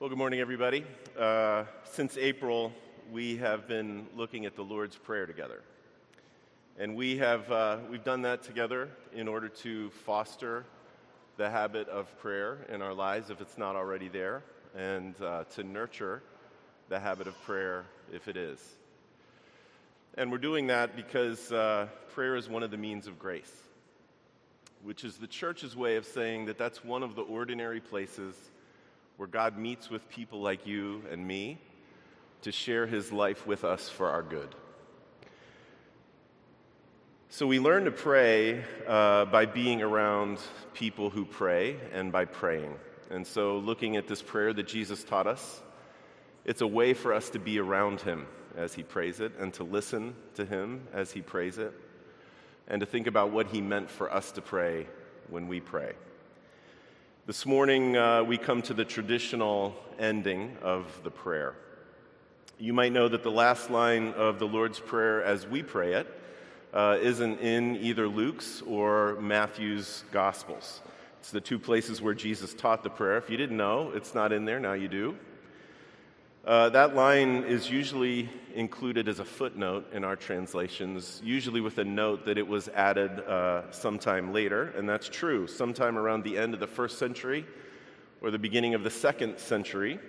Well, 0.00 0.08
good 0.08 0.16
morning, 0.16 0.40
everybody. 0.40 0.86
Uh, 1.18 1.64
since 1.84 2.16
April, 2.16 2.72
we 3.12 3.36
have 3.36 3.68
been 3.68 4.06
looking 4.16 4.46
at 4.46 4.56
the 4.56 4.62
Lord's 4.62 4.96
Prayer 4.96 5.26
together. 5.26 5.60
And 6.78 6.96
we 6.96 7.18
have 7.18 7.52
uh, 7.52 7.76
we've 7.90 8.02
done 8.02 8.22
that 8.22 8.42
together 8.42 8.88
in 9.12 9.28
order 9.28 9.50
to 9.50 9.90
foster 9.90 10.64
the 11.36 11.50
habit 11.50 11.86
of 11.90 12.18
prayer 12.18 12.64
in 12.70 12.80
our 12.80 12.94
lives 12.94 13.28
if 13.28 13.42
it's 13.42 13.58
not 13.58 13.76
already 13.76 14.08
there, 14.08 14.42
and 14.74 15.20
uh, 15.20 15.44
to 15.56 15.64
nurture 15.64 16.22
the 16.88 16.98
habit 16.98 17.26
of 17.26 17.38
prayer 17.42 17.84
if 18.10 18.26
it 18.26 18.38
is. 18.38 18.58
And 20.14 20.32
we're 20.32 20.38
doing 20.38 20.68
that 20.68 20.96
because 20.96 21.52
uh, 21.52 21.88
prayer 22.14 22.36
is 22.36 22.48
one 22.48 22.62
of 22.62 22.70
the 22.70 22.78
means 22.78 23.06
of 23.06 23.18
grace, 23.18 23.52
which 24.82 25.04
is 25.04 25.18
the 25.18 25.26
church's 25.26 25.76
way 25.76 25.96
of 25.96 26.06
saying 26.06 26.46
that 26.46 26.56
that's 26.56 26.82
one 26.82 27.02
of 27.02 27.16
the 27.16 27.22
ordinary 27.22 27.80
places 27.80 28.34
where 29.20 29.28
God 29.28 29.58
meets 29.58 29.90
with 29.90 30.08
people 30.08 30.40
like 30.40 30.66
you 30.66 31.02
and 31.10 31.28
me 31.28 31.58
to 32.40 32.50
share 32.50 32.86
his 32.86 33.12
life 33.12 33.46
with 33.46 33.64
us 33.64 33.86
for 33.86 34.08
our 34.08 34.22
good. 34.22 34.54
So 37.28 37.46
we 37.46 37.58
learn 37.58 37.84
to 37.84 37.90
pray 37.90 38.64
uh, 38.88 39.26
by 39.26 39.44
being 39.44 39.82
around 39.82 40.38
people 40.72 41.10
who 41.10 41.26
pray 41.26 41.76
and 41.92 42.10
by 42.10 42.24
praying. 42.24 42.74
And 43.10 43.26
so, 43.26 43.58
looking 43.58 43.96
at 43.96 44.08
this 44.08 44.22
prayer 44.22 44.54
that 44.54 44.66
Jesus 44.66 45.04
taught 45.04 45.26
us, 45.26 45.60
it's 46.46 46.62
a 46.62 46.66
way 46.66 46.94
for 46.94 47.12
us 47.12 47.28
to 47.28 47.38
be 47.38 47.58
around 47.58 48.00
him 48.00 48.26
as 48.56 48.72
he 48.72 48.82
prays 48.82 49.20
it 49.20 49.32
and 49.38 49.52
to 49.52 49.64
listen 49.64 50.14
to 50.36 50.46
him 50.46 50.88
as 50.94 51.12
he 51.12 51.20
prays 51.20 51.58
it 51.58 51.74
and 52.68 52.80
to 52.80 52.86
think 52.86 53.06
about 53.06 53.32
what 53.32 53.48
he 53.48 53.60
meant 53.60 53.90
for 53.90 54.10
us 54.10 54.32
to 54.32 54.40
pray 54.40 54.86
when 55.28 55.46
we 55.46 55.60
pray. 55.60 55.92
This 57.26 57.44
morning, 57.44 57.98
uh, 57.98 58.24
we 58.24 58.38
come 58.38 58.62
to 58.62 58.72
the 58.72 58.84
traditional 58.84 59.76
ending 59.98 60.56
of 60.62 60.86
the 61.04 61.10
prayer. 61.10 61.54
You 62.58 62.72
might 62.72 62.92
know 62.92 63.08
that 63.08 63.22
the 63.22 63.30
last 63.30 63.70
line 63.70 64.14
of 64.14 64.38
the 64.38 64.46
Lord's 64.46 64.80
Prayer 64.80 65.22
as 65.22 65.46
we 65.46 65.62
pray 65.62 65.92
it 65.92 66.06
uh, 66.72 66.96
not 67.02 67.20
in 67.20 67.76
either 67.76 68.08
Luke's 68.08 68.62
or 68.62 69.20
Matthew's 69.20 70.02
Gospels. 70.10 70.80
It's 71.20 71.30
the 71.30 71.42
two 71.42 71.58
places 71.58 72.00
where 72.00 72.14
Jesus 72.14 72.54
taught 72.54 72.82
the 72.82 72.90
prayer. 72.90 73.18
If 73.18 73.28
you 73.28 73.36
didn't 73.36 73.58
know, 73.58 73.92
it's 73.94 74.14
not 74.14 74.32
in 74.32 74.46
there, 74.46 74.58
now 74.58 74.72
you 74.72 74.88
do. 74.88 75.14
Uh, 76.44 76.70
that 76.70 76.96
line 76.96 77.44
is 77.44 77.70
usually 77.70 78.26
included 78.54 79.08
as 79.08 79.18
a 79.18 79.24
footnote 79.24 79.86
in 79.92 80.04
our 80.04 80.16
translations, 80.16 81.20
usually 81.22 81.60
with 81.60 81.76
a 81.76 81.84
note 81.84 82.24
that 82.24 82.38
it 82.38 82.46
was 82.46 82.68
added 82.68 83.10
uh, 83.20 83.70
sometime 83.70 84.32
later, 84.32 84.70
and 84.70 84.88
that's 84.88 85.06
true. 85.06 85.46
Sometime 85.46 85.98
around 85.98 86.24
the 86.24 86.38
end 86.38 86.54
of 86.54 86.60
the 86.60 86.66
first 86.66 86.98
century 86.98 87.44
or 88.22 88.30
the 88.30 88.38
beginning 88.38 88.72
of 88.72 88.82
the 88.82 88.90
second 88.90 89.38
century, 89.38 90.00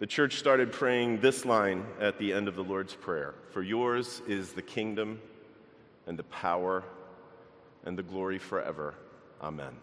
the 0.00 0.06
church 0.06 0.36
started 0.36 0.70
praying 0.70 1.20
this 1.20 1.46
line 1.46 1.86
at 1.98 2.18
the 2.18 2.34
end 2.34 2.46
of 2.46 2.56
the 2.56 2.64
Lord's 2.64 2.94
Prayer 2.94 3.34
For 3.52 3.62
yours 3.62 4.20
is 4.28 4.52
the 4.52 4.62
kingdom 4.62 5.18
and 6.06 6.18
the 6.18 6.24
power 6.24 6.84
and 7.86 7.96
the 7.96 8.02
glory 8.02 8.38
forever. 8.38 8.94
Amen. 9.40 9.74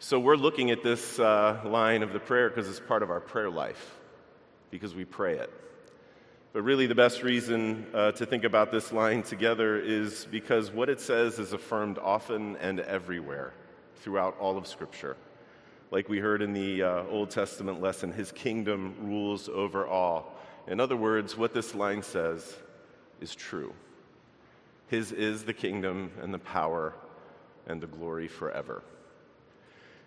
So 0.00 0.20
we're 0.20 0.36
looking 0.36 0.70
at 0.70 0.82
this 0.82 1.18
uh, 1.18 1.62
line 1.64 2.02
of 2.02 2.12
the 2.12 2.20
prayer 2.20 2.50
because 2.50 2.68
it's 2.68 2.80
part 2.80 3.02
of 3.02 3.10
our 3.10 3.20
prayer 3.20 3.48
life 3.48 4.00
because 4.74 4.92
we 4.92 5.04
pray 5.04 5.38
it. 5.38 5.52
But 6.52 6.62
really, 6.62 6.88
the 6.88 6.96
best 6.96 7.22
reason 7.22 7.86
uh, 7.94 8.10
to 8.10 8.26
think 8.26 8.42
about 8.42 8.72
this 8.72 8.92
line 8.92 9.22
together 9.22 9.78
is 9.78 10.26
because 10.32 10.72
what 10.72 10.88
it 10.88 11.00
says 11.00 11.38
is 11.38 11.52
affirmed 11.52 11.96
often 11.96 12.56
and 12.56 12.80
everywhere 12.80 13.54
throughout 13.98 14.36
all 14.40 14.58
of 14.58 14.66
Scripture. 14.66 15.16
Like 15.92 16.08
we 16.08 16.18
heard 16.18 16.42
in 16.42 16.52
the 16.52 16.82
uh, 16.82 17.04
Old 17.04 17.30
Testament 17.30 17.80
lesson, 17.80 18.10
His 18.10 18.32
kingdom 18.32 18.96
rules 18.98 19.48
over 19.48 19.86
all. 19.86 20.34
In 20.66 20.80
other 20.80 20.96
words, 20.96 21.36
what 21.36 21.54
this 21.54 21.72
line 21.72 22.02
says 22.02 22.56
is 23.20 23.32
true. 23.32 23.72
His 24.88 25.12
is 25.12 25.44
the 25.44 25.54
kingdom 25.54 26.10
and 26.20 26.34
the 26.34 26.40
power 26.40 26.94
and 27.68 27.80
the 27.80 27.86
glory 27.86 28.26
forever. 28.26 28.82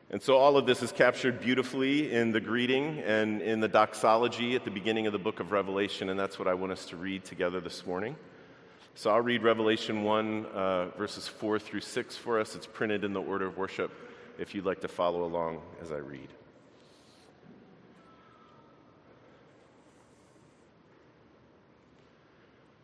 And 0.09 0.21
so 0.21 0.37
all 0.37 0.55
of 0.55 0.65
this 0.65 0.81
is 0.81 0.93
captured 0.93 1.41
beautifully 1.41 2.13
in 2.13 2.31
the 2.31 2.39
greeting 2.39 2.99
and 2.99 3.41
in 3.41 3.59
the 3.59 3.67
doxology 3.67 4.55
at 4.55 4.63
the 4.63 4.71
beginning 4.71 5.05
of 5.05 5.11
the 5.11 5.19
book 5.19 5.41
of 5.41 5.51
Revelation, 5.51 6.09
and 6.09 6.17
that's 6.17 6.39
what 6.39 6.47
I 6.47 6.53
want 6.53 6.71
us 6.71 6.85
to 6.87 6.95
read 6.95 7.25
together 7.25 7.59
this 7.59 7.85
morning. 7.85 8.15
So 8.95 9.11
I'll 9.11 9.21
read 9.21 9.43
Revelation 9.43 10.03
1, 10.03 10.45
uh, 10.45 10.85
verses 10.97 11.27
4 11.27 11.59
through 11.59 11.81
6 11.81 12.15
for 12.15 12.39
us. 12.39 12.55
It's 12.55 12.65
printed 12.65 13.03
in 13.03 13.11
the 13.11 13.21
order 13.21 13.47
of 13.47 13.57
worship 13.57 13.91
if 14.39 14.55
you'd 14.55 14.65
like 14.65 14.79
to 14.81 14.87
follow 14.87 15.25
along 15.25 15.61
as 15.81 15.91
I 15.91 15.97
read. 15.97 16.29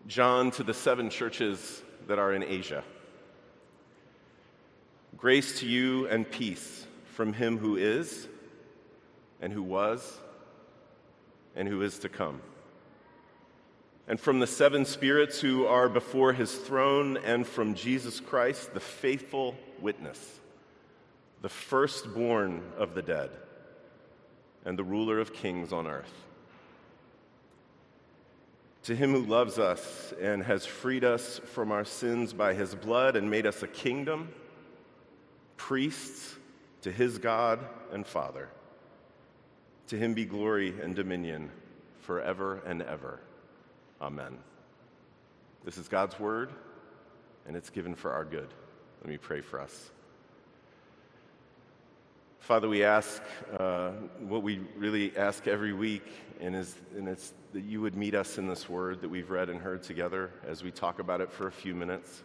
John 0.07 0.51
to 0.51 0.63
the 0.63 0.73
seven 0.73 1.09
churches 1.09 1.81
that 2.07 2.19
are 2.19 2.33
in 2.33 2.44
Asia. 2.44 2.83
Grace 5.16 5.59
to 5.62 5.66
you 5.66 6.06
and 6.07 6.29
peace 6.29 6.85
from 7.13 7.34
him 7.34 7.57
who 7.57 7.75
is, 7.75 8.28
and 9.40 9.53
who 9.53 9.62
was, 9.62 10.19
and 11.56 11.68
who 11.68 11.81
is 11.81 12.00
to 12.00 12.09
come. 12.09 12.41
And 14.07 14.19
from 14.19 14.40
the 14.40 14.47
seven 14.47 14.84
spirits 14.84 15.40
who 15.40 15.66
are 15.66 15.88
before 15.88 16.34
his 16.34 16.53
throne, 16.53 17.18
and 17.18 17.46
from 17.46 17.75
Jesus 17.75 18.19
Christ, 18.19 18.74
the 18.74 18.79
faithful 18.79 19.56
witness, 19.79 20.40
the 21.41 21.50
firstborn 21.50 22.63
of 22.78 22.96
the 22.96 23.01
dead, 23.01 23.30
and 24.66 24.78
the 24.78 24.84
ruler 24.84 25.19
of 25.19 25.34
kings 25.34 25.72
on 25.72 25.88
earth. 25.88 26.13
To 28.84 28.95
him 28.95 29.12
who 29.12 29.25
loves 29.25 29.59
us 29.59 30.13
and 30.19 30.44
has 30.44 30.66
freed 30.66 31.03
us 31.03 31.40
from 31.53 31.72
our 31.72 31.85
sins 31.85 32.34
by 32.34 32.53
his 32.53 32.75
blood 32.75 33.16
and 33.16 33.30
made 33.30 33.45
us 33.45 33.63
a 33.63 33.68
kingdom, 33.68 34.34
priests, 35.56 36.35
to 36.83 36.91
his 36.91 37.17
God 37.17 37.59
and 37.91 38.05
Father. 38.05 38.49
To 39.88 39.97
him 39.97 40.13
be 40.13 40.25
glory 40.25 40.73
and 40.81 40.95
dominion 40.95 41.49
forever 42.01 42.61
and 42.66 42.81
ever. 42.81 43.19
Amen. 44.01 44.38
This 45.63 45.77
is 45.77 45.88
God's 45.88 46.19
word, 46.19 46.51
and 47.47 47.55
it's 47.55 47.69
given 47.69 47.95
for 47.95 48.11
our 48.11 48.25
good. 48.25 48.49
Let 49.01 49.09
me 49.09 49.17
pray 49.17 49.41
for 49.41 49.59
us. 49.61 49.91
Father, 52.39 52.67
we 52.67 52.83
ask 52.83 53.21
uh, 53.57 53.91
what 54.19 54.44
we 54.44 54.59
really 54.75 55.15
ask 55.15 55.47
every 55.47 55.71
week, 55.71 56.05
and, 56.41 56.53
is, 56.53 56.75
and 56.97 57.07
it's 57.07 57.33
that 57.53 57.63
you 57.63 57.79
would 57.79 57.95
meet 57.95 58.13
us 58.13 58.38
in 58.38 58.45
this 58.45 58.67
word 58.67 59.00
that 59.01 59.09
we've 59.09 59.29
read 59.29 59.50
and 59.50 59.61
heard 59.61 59.83
together 59.83 60.31
as 60.45 60.63
we 60.63 60.71
talk 60.71 61.00
about 61.00 61.21
it 61.21 61.31
for 61.31 61.47
a 61.47 61.51
few 61.51 61.73
minutes 61.73 62.23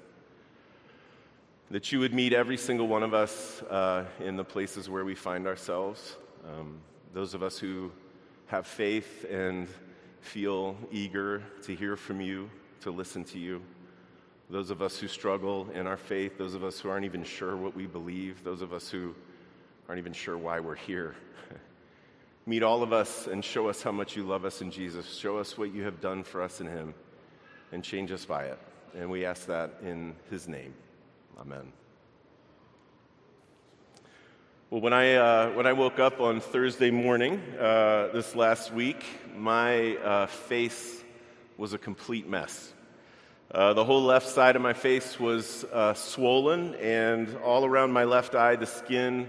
that 1.70 1.92
you 1.92 2.00
would 2.00 2.14
meet 2.14 2.32
every 2.32 2.56
single 2.56 2.88
one 2.88 3.02
of 3.02 3.12
us 3.12 3.62
uh, 3.62 4.04
in 4.20 4.36
the 4.36 4.44
places 4.44 4.88
where 4.88 5.04
we 5.04 5.14
find 5.14 5.46
ourselves. 5.46 6.16
Um, 6.46 6.80
those 7.12 7.34
of 7.34 7.42
us 7.42 7.58
who 7.58 7.92
have 8.46 8.66
faith 8.66 9.26
and 9.30 9.68
feel 10.20 10.76
eager 10.90 11.42
to 11.62 11.74
hear 11.74 11.96
from 11.96 12.20
you, 12.20 12.50
to 12.80 12.90
listen 12.90 13.24
to 13.24 13.38
you. 13.38 13.62
Those 14.50 14.70
of 14.70 14.80
us 14.80 14.98
who 14.98 15.08
struggle 15.08 15.68
in 15.74 15.86
our 15.86 15.98
faith, 15.98 16.38
those 16.38 16.54
of 16.54 16.64
us 16.64 16.80
who 16.80 16.88
aren't 16.88 17.04
even 17.04 17.22
sure 17.22 17.54
what 17.54 17.76
we 17.76 17.86
believe, 17.86 18.42
those 18.44 18.62
of 18.62 18.72
us 18.72 18.90
who 18.90 19.14
aren't 19.88 19.98
even 19.98 20.14
sure 20.14 20.38
why 20.38 20.60
we're 20.60 20.74
here. 20.74 21.14
Meet 22.46 22.62
all 22.62 22.82
of 22.82 22.94
us 22.94 23.26
and 23.26 23.44
show 23.44 23.68
us 23.68 23.82
how 23.82 23.92
much 23.92 24.16
you 24.16 24.22
love 24.22 24.46
us 24.46 24.62
in 24.62 24.70
Jesus. 24.70 25.18
Show 25.18 25.36
us 25.36 25.58
what 25.58 25.74
you 25.74 25.82
have 25.82 26.00
done 26.00 26.24
for 26.24 26.40
us 26.40 26.62
in 26.62 26.66
Him 26.66 26.94
and 27.72 27.84
change 27.84 28.10
us 28.10 28.24
by 28.24 28.44
it. 28.44 28.58
And 28.96 29.10
we 29.10 29.26
ask 29.26 29.46
that 29.46 29.74
in 29.82 30.16
His 30.30 30.48
name. 30.48 30.72
Amen. 31.40 31.72
Well, 34.70 34.80
when 34.80 34.92
I, 34.92 35.14
uh, 35.14 35.50
when 35.52 35.68
I 35.68 35.72
woke 35.72 36.00
up 36.00 36.20
on 36.20 36.40
Thursday 36.40 36.90
morning 36.90 37.40
uh, 37.60 38.08
this 38.12 38.34
last 38.34 38.72
week, 38.72 39.04
my 39.36 39.94
uh, 39.98 40.26
face 40.26 41.04
was 41.56 41.74
a 41.74 41.78
complete 41.78 42.28
mess. 42.28 42.74
Uh, 43.52 43.72
the 43.72 43.84
whole 43.84 44.02
left 44.02 44.26
side 44.26 44.56
of 44.56 44.62
my 44.62 44.72
face 44.72 45.20
was 45.20 45.62
uh, 45.72 45.94
swollen, 45.94 46.74
and 46.74 47.36
all 47.44 47.64
around 47.64 47.92
my 47.92 48.02
left 48.02 48.34
eye, 48.34 48.56
the 48.56 48.66
skin 48.66 49.28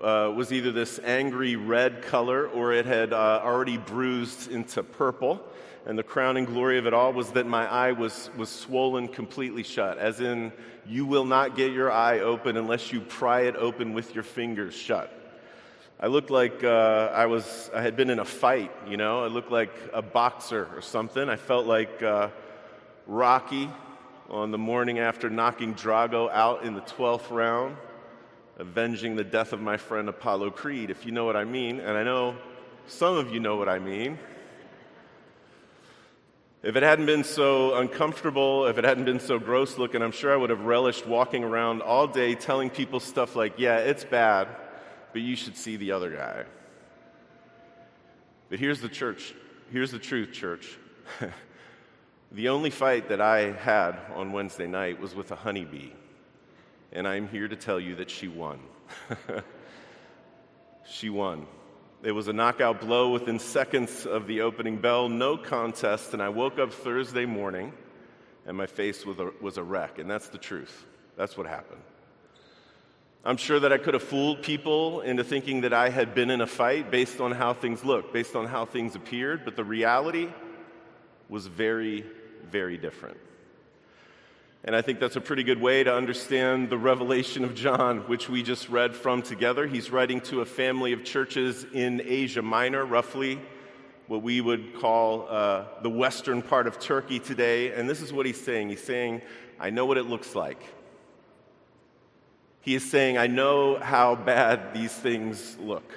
uh, 0.00 0.32
was 0.34 0.52
either 0.52 0.72
this 0.72 1.00
angry 1.04 1.56
red 1.56 2.02
color 2.02 2.46
or 2.48 2.72
it 2.72 2.86
had 2.86 3.12
already 3.12 3.78
bruised 3.78 4.50
into 4.50 4.82
purple. 4.82 5.42
And 5.86 5.96
the 5.96 6.02
crowning 6.02 6.46
glory 6.46 6.78
of 6.78 6.86
it 6.86 6.94
all 6.94 7.12
was 7.12 7.30
that 7.32 7.46
my 7.46 7.66
eye 7.70 7.92
was, 7.92 8.28
was 8.36 8.48
swollen 8.48 9.06
completely 9.06 9.62
shut, 9.62 9.98
as 9.98 10.20
in, 10.20 10.52
you 10.84 11.06
will 11.06 11.24
not 11.24 11.56
get 11.56 11.72
your 11.72 11.92
eye 11.92 12.20
open 12.20 12.56
unless 12.56 12.92
you 12.92 13.00
pry 13.00 13.42
it 13.42 13.54
open 13.54 13.92
with 13.92 14.14
your 14.14 14.24
fingers 14.24 14.74
shut. 14.74 15.12
I 15.98 16.08
looked 16.08 16.30
like 16.30 16.62
uh, 16.62 17.10
I, 17.14 17.26
was, 17.26 17.70
I 17.74 17.82
had 17.82 17.96
been 17.96 18.10
in 18.10 18.18
a 18.18 18.24
fight, 18.24 18.70
you 18.86 18.96
know? 18.96 19.24
I 19.24 19.28
looked 19.28 19.50
like 19.50 19.72
a 19.94 20.02
boxer 20.02 20.68
or 20.74 20.82
something. 20.82 21.28
I 21.28 21.36
felt 21.36 21.66
like 21.66 22.02
uh, 22.02 22.28
Rocky 23.06 23.70
on 24.28 24.50
the 24.50 24.58
morning 24.58 24.98
after 24.98 25.30
knocking 25.30 25.74
Drago 25.74 26.30
out 26.30 26.64
in 26.64 26.74
the 26.74 26.82
12th 26.82 27.30
round, 27.30 27.76
avenging 28.58 29.16
the 29.16 29.24
death 29.24 29.52
of 29.52 29.60
my 29.60 29.76
friend 29.76 30.08
Apollo 30.08 30.50
Creed, 30.52 30.90
if 30.90 31.04
you 31.04 31.12
know 31.12 31.24
what 31.24 31.36
I 31.36 31.44
mean. 31.44 31.80
And 31.80 31.96
I 31.96 32.02
know 32.02 32.36
Some 32.88 33.16
of 33.16 33.32
you 33.32 33.40
know 33.40 33.56
what 33.56 33.68
I 33.68 33.80
mean. 33.80 34.16
If 36.62 36.76
it 36.76 36.82
hadn't 36.82 37.06
been 37.06 37.24
so 37.24 37.76
uncomfortable, 37.76 38.66
if 38.66 38.78
it 38.78 38.84
hadn't 38.84 39.04
been 39.04 39.20
so 39.20 39.38
gross 39.38 39.76
looking, 39.76 40.02
I'm 40.02 40.12
sure 40.12 40.32
I 40.32 40.36
would 40.36 40.50
have 40.50 40.64
relished 40.64 41.06
walking 41.06 41.44
around 41.44 41.82
all 41.82 42.06
day 42.06 42.34
telling 42.34 42.70
people 42.70 43.00
stuff 43.00 43.34
like, 43.34 43.54
yeah, 43.58 43.78
it's 43.78 44.04
bad, 44.04 44.48
but 45.12 45.22
you 45.22 45.36
should 45.36 45.56
see 45.56 45.76
the 45.76 45.92
other 45.92 46.10
guy. 46.10 46.44
But 48.48 48.58
here's 48.58 48.80
the 48.80 48.88
church. 48.88 49.34
Here's 49.72 49.90
the 49.90 49.98
truth, 49.98 50.32
church. 50.32 50.78
the 52.32 52.48
only 52.48 52.70
fight 52.70 53.08
that 53.08 53.20
I 53.20 53.52
had 53.52 53.98
on 54.14 54.32
Wednesday 54.32 54.66
night 54.66 55.00
was 55.00 55.14
with 55.14 55.32
a 55.32 55.36
honeybee. 55.36 55.90
And 56.92 57.06
I'm 57.06 57.28
here 57.28 57.48
to 57.48 57.56
tell 57.56 57.80
you 57.80 57.96
that 57.96 58.10
she 58.10 58.28
won. 58.28 58.60
she 60.88 61.10
won. 61.10 61.46
It 62.02 62.12
was 62.12 62.28
a 62.28 62.32
knockout 62.32 62.80
blow 62.80 63.10
within 63.10 63.38
seconds 63.38 64.06
of 64.06 64.26
the 64.26 64.42
opening 64.42 64.78
bell, 64.78 65.08
no 65.08 65.36
contest, 65.36 66.12
and 66.12 66.22
I 66.22 66.28
woke 66.28 66.58
up 66.58 66.72
Thursday 66.72 67.26
morning 67.26 67.72
and 68.46 68.56
my 68.56 68.66
face 68.66 69.04
was 69.04 69.18
a, 69.18 69.30
was 69.40 69.58
a 69.58 69.62
wreck. 69.62 69.98
And 69.98 70.08
that's 70.08 70.28
the 70.28 70.38
truth. 70.38 70.86
That's 71.16 71.36
what 71.36 71.46
happened. 71.46 71.80
I'm 73.24 73.36
sure 73.36 73.58
that 73.58 73.72
I 73.72 73.78
could 73.78 73.94
have 73.94 74.04
fooled 74.04 74.42
people 74.42 75.00
into 75.00 75.24
thinking 75.24 75.62
that 75.62 75.72
I 75.72 75.88
had 75.88 76.14
been 76.14 76.30
in 76.30 76.40
a 76.40 76.46
fight 76.46 76.92
based 76.92 77.20
on 77.20 77.32
how 77.32 77.54
things 77.54 77.84
looked, 77.84 78.12
based 78.12 78.36
on 78.36 78.46
how 78.46 78.64
things 78.64 78.94
appeared, 78.94 79.44
but 79.44 79.56
the 79.56 79.64
reality 79.64 80.28
was 81.28 81.48
very, 81.48 82.04
very 82.48 82.78
different. 82.78 83.16
And 84.66 84.74
I 84.74 84.82
think 84.82 84.98
that's 84.98 85.14
a 85.14 85.20
pretty 85.20 85.44
good 85.44 85.60
way 85.60 85.84
to 85.84 85.94
understand 85.94 86.70
the 86.70 86.76
revelation 86.76 87.44
of 87.44 87.54
John, 87.54 87.98
which 88.08 88.28
we 88.28 88.42
just 88.42 88.68
read 88.68 88.96
from 88.96 89.22
together. 89.22 89.64
He's 89.64 89.92
writing 89.92 90.20
to 90.22 90.40
a 90.40 90.44
family 90.44 90.92
of 90.92 91.04
churches 91.04 91.64
in 91.72 92.02
Asia 92.04 92.42
Minor, 92.42 92.84
roughly 92.84 93.40
what 94.08 94.22
we 94.22 94.40
would 94.40 94.74
call 94.80 95.28
uh, 95.28 95.66
the 95.82 95.90
western 95.90 96.42
part 96.42 96.66
of 96.66 96.80
Turkey 96.80 97.20
today. 97.20 97.72
And 97.74 97.88
this 97.88 98.00
is 98.00 98.12
what 98.12 98.26
he's 98.26 98.40
saying 98.40 98.70
He's 98.70 98.82
saying, 98.82 99.22
I 99.60 99.70
know 99.70 99.86
what 99.86 99.98
it 99.98 100.06
looks 100.06 100.34
like. 100.34 100.60
He 102.60 102.74
is 102.74 102.90
saying, 102.90 103.18
I 103.18 103.28
know 103.28 103.78
how 103.78 104.16
bad 104.16 104.74
these 104.74 104.92
things 104.92 105.56
look. 105.60 105.96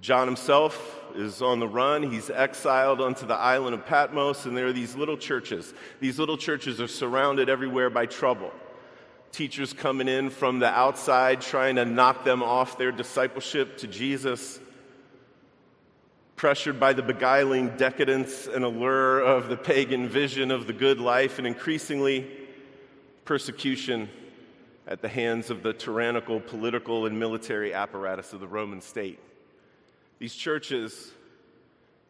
John 0.00 0.26
himself 0.28 0.96
is 1.14 1.42
on 1.42 1.58
the 1.58 1.66
run. 1.66 2.04
He's 2.04 2.30
exiled 2.30 3.00
onto 3.00 3.26
the 3.26 3.34
island 3.34 3.74
of 3.74 3.84
Patmos, 3.86 4.46
and 4.46 4.56
there 4.56 4.68
are 4.68 4.72
these 4.72 4.94
little 4.94 5.16
churches. 5.16 5.74
These 6.00 6.18
little 6.18 6.36
churches 6.36 6.80
are 6.80 6.88
surrounded 6.88 7.48
everywhere 7.48 7.90
by 7.90 8.06
trouble. 8.06 8.52
Teachers 9.32 9.72
coming 9.72 10.08
in 10.08 10.30
from 10.30 10.60
the 10.60 10.68
outside 10.68 11.40
trying 11.40 11.76
to 11.76 11.84
knock 11.84 12.24
them 12.24 12.42
off 12.42 12.78
their 12.78 12.92
discipleship 12.92 13.78
to 13.78 13.86
Jesus. 13.86 14.60
Pressured 16.36 16.78
by 16.78 16.92
the 16.92 17.02
beguiling 17.02 17.76
decadence 17.76 18.46
and 18.46 18.64
allure 18.64 19.20
of 19.20 19.48
the 19.48 19.56
pagan 19.56 20.08
vision 20.08 20.52
of 20.52 20.68
the 20.68 20.72
good 20.72 21.00
life, 21.00 21.38
and 21.38 21.46
increasingly 21.46 22.30
persecution 23.24 24.08
at 24.86 25.02
the 25.02 25.08
hands 25.08 25.50
of 25.50 25.64
the 25.64 25.72
tyrannical 25.72 26.38
political 26.40 27.06
and 27.06 27.18
military 27.18 27.74
apparatus 27.74 28.32
of 28.32 28.40
the 28.40 28.46
Roman 28.46 28.80
state. 28.80 29.18
These 30.18 30.34
churches, 30.34 31.12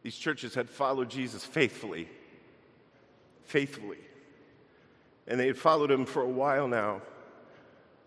these 0.02 0.16
churches 0.16 0.54
had 0.54 0.68
followed 0.68 1.10
Jesus 1.10 1.44
faithfully, 1.44 2.08
faithfully. 3.44 3.98
And 5.26 5.38
they 5.38 5.46
had 5.46 5.58
followed 5.58 5.90
him 5.90 6.06
for 6.06 6.22
a 6.22 6.28
while 6.28 6.68
now 6.68 7.02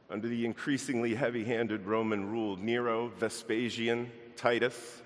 under 0.09 0.27
the 0.27 0.45
increasingly 0.45 1.15
heavy 1.15 1.43
handed 1.43 1.85
Roman 1.85 2.29
rule 2.29 2.57
Nero, 2.57 3.11
Vespasian, 3.17 4.11
Titus. 4.35 5.01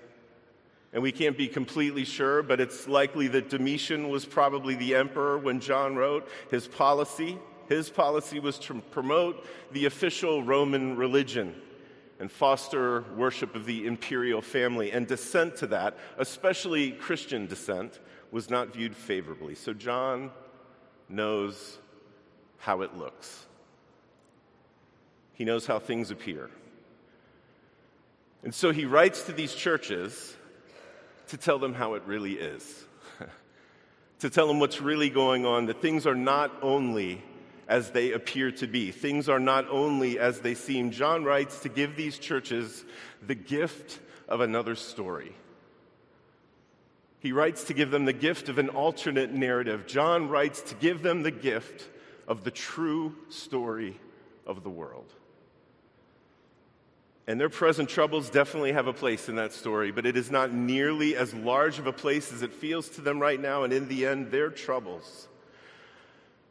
And 0.92 1.02
we 1.02 1.12
can't 1.12 1.36
be 1.36 1.46
completely 1.46 2.04
sure, 2.04 2.42
but 2.42 2.60
it's 2.60 2.88
likely 2.88 3.28
that 3.28 3.50
Domitian 3.50 4.08
was 4.08 4.24
probably 4.24 4.74
the 4.74 4.94
emperor 4.94 5.36
when 5.36 5.60
John 5.60 5.94
wrote 5.94 6.28
his 6.50 6.66
policy 6.66 7.38
his 7.68 7.90
policy 7.90 8.40
was 8.40 8.58
to 8.60 8.74
promote 8.90 9.44
the 9.72 9.86
official 9.86 10.42
Roman 10.42 10.96
religion 10.96 11.54
and 12.18 12.30
foster 12.30 13.02
worship 13.14 13.54
of 13.54 13.66
the 13.66 13.86
imperial 13.86 14.40
family. 14.40 14.92
And 14.92 15.06
dissent 15.06 15.56
to 15.56 15.66
that, 15.68 15.96
especially 16.18 16.92
Christian 16.92 17.46
dissent, 17.46 18.00
was 18.30 18.50
not 18.50 18.72
viewed 18.72 18.96
favorably. 18.96 19.54
So 19.54 19.72
John 19.72 20.30
knows 21.08 21.78
how 22.58 22.82
it 22.82 22.96
looks, 22.96 23.46
he 25.34 25.44
knows 25.44 25.66
how 25.66 25.78
things 25.78 26.10
appear. 26.10 26.50
And 28.42 28.54
so 28.54 28.70
he 28.70 28.84
writes 28.84 29.24
to 29.24 29.32
these 29.32 29.54
churches 29.54 30.36
to 31.28 31.36
tell 31.36 31.58
them 31.58 31.74
how 31.74 31.94
it 31.94 32.02
really 32.06 32.34
is, 32.34 32.84
to 34.20 34.30
tell 34.30 34.46
them 34.46 34.60
what's 34.60 34.80
really 34.80 35.10
going 35.10 35.44
on, 35.44 35.66
that 35.66 35.82
things 35.82 36.06
are 36.06 36.14
not 36.14 36.52
only 36.62 37.22
as 37.68 37.90
they 37.90 38.12
appear 38.12 38.50
to 38.52 38.66
be. 38.66 38.90
Things 38.90 39.28
are 39.28 39.40
not 39.40 39.68
only 39.70 40.18
as 40.18 40.40
they 40.40 40.54
seem. 40.54 40.90
John 40.90 41.24
writes 41.24 41.60
to 41.60 41.68
give 41.68 41.96
these 41.96 42.18
churches 42.18 42.84
the 43.26 43.34
gift 43.34 43.98
of 44.28 44.40
another 44.40 44.74
story. 44.74 45.32
He 47.18 47.32
writes 47.32 47.64
to 47.64 47.74
give 47.74 47.90
them 47.90 48.04
the 48.04 48.12
gift 48.12 48.48
of 48.48 48.58
an 48.58 48.68
alternate 48.68 49.32
narrative. 49.32 49.86
John 49.86 50.28
writes 50.28 50.60
to 50.62 50.74
give 50.76 51.02
them 51.02 51.22
the 51.22 51.30
gift 51.30 51.88
of 52.28 52.44
the 52.44 52.50
true 52.50 53.14
story 53.30 53.98
of 54.46 54.62
the 54.62 54.70
world. 54.70 55.12
And 57.26 57.40
their 57.40 57.48
present 57.48 57.88
troubles 57.88 58.30
definitely 58.30 58.72
have 58.72 58.86
a 58.86 58.92
place 58.92 59.28
in 59.28 59.34
that 59.36 59.52
story, 59.52 59.90
but 59.90 60.06
it 60.06 60.16
is 60.16 60.30
not 60.30 60.52
nearly 60.52 61.16
as 61.16 61.34
large 61.34 61.80
of 61.80 61.88
a 61.88 61.92
place 61.92 62.32
as 62.32 62.42
it 62.42 62.52
feels 62.52 62.88
to 62.90 63.00
them 63.00 63.18
right 63.18 63.40
now. 63.40 63.64
And 63.64 63.72
in 63.72 63.88
the 63.88 64.06
end, 64.06 64.30
their 64.30 64.50
troubles 64.50 65.26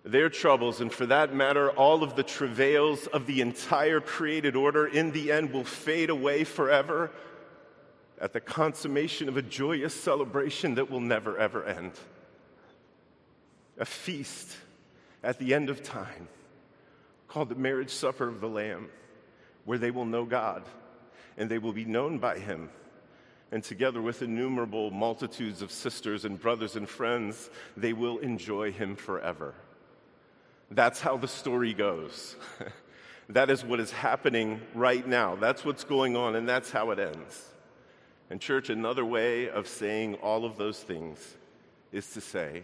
their 0.05 0.29
troubles, 0.29 0.81
and 0.81 0.93
for 0.93 1.07
that 1.07 1.33
matter, 1.33 1.71
all 1.71 2.03
of 2.03 2.15
the 2.15 2.23
travails 2.23 3.07
of 3.07 3.25
the 3.25 3.41
entire 3.41 3.99
created 3.99 4.55
order, 4.55 4.85
in 4.85 5.11
the 5.11 5.31
end 5.31 5.51
will 5.51 5.63
fade 5.63 6.11
away 6.11 6.43
forever 6.43 7.11
at 8.21 8.31
the 8.31 8.39
consummation 8.39 9.27
of 9.27 9.35
a 9.35 9.41
joyous 9.41 9.93
celebration 9.93 10.75
that 10.75 10.91
will 10.91 10.99
never, 10.99 11.37
ever 11.39 11.65
end. 11.65 11.91
A 13.79 13.85
feast 13.85 14.55
at 15.23 15.39
the 15.39 15.55
end 15.55 15.71
of 15.71 15.81
time 15.81 16.27
called 17.27 17.49
the 17.49 17.55
marriage 17.55 17.89
supper 17.89 18.27
of 18.27 18.39
the 18.39 18.47
Lamb, 18.47 18.89
where 19.65 19.79
they 19.79 19.91
will 19.91 20.05
know 20.05 20.23
God 20.23 20.63
and 21.37 21.49
they 21.49 21.57
will 21.57 21.73
be 21.73 21.83
known 21.83 22.19
by 22.19 22.37
Him. 22.37 22.69
And 23.51 23.63
together 23.63 24.01
with 24.01 24.21
innumerable 24.21 24.91
multitudes 24.91 25.61
of 25.61 25.71
sisters 25.71 26.25
and 26.25 26.39
brothers 26.39 26.75
and 26.75 26.87
friends, 26.87 27.49
they 27.75 27.91
will 27.91 28.19
enjoy 28.19 28.71
Him 28.71 28.95
forever. 28.95 29.55
That's 30.71 30.99
how 30.99 31.17
the 31.17 31.27
story 31.27 31.73
goes. 31.73 32.35
that 33.29 33.49
is 33.49 33.63
what 33.63 33.79
is 33.79 33.91
happening 33.91 34.61
right 34.73 35.07
now. 35.07 35.35
That's 35.35 35.63
what's 35.63 35.83
going 35.83 36.15
on, 36.15 36.35
and 36.35 36.47
that's 36.47 36.71
how 36.71 36.91
it 36.91 36.99
ends. 36.99 37.49
And, 38.29 38.41
church, 38.41 38.69
another 38.69 39.05
way 39.05 39.49
of 39.49 39.67
saying 39.67 40.15
all 40.15 40.45
of 40.45 40.57
those 40.57 40.79
things 40.79 41.35
is 41.91 42.11
to 42.13 42.21
say, 42.21 42.63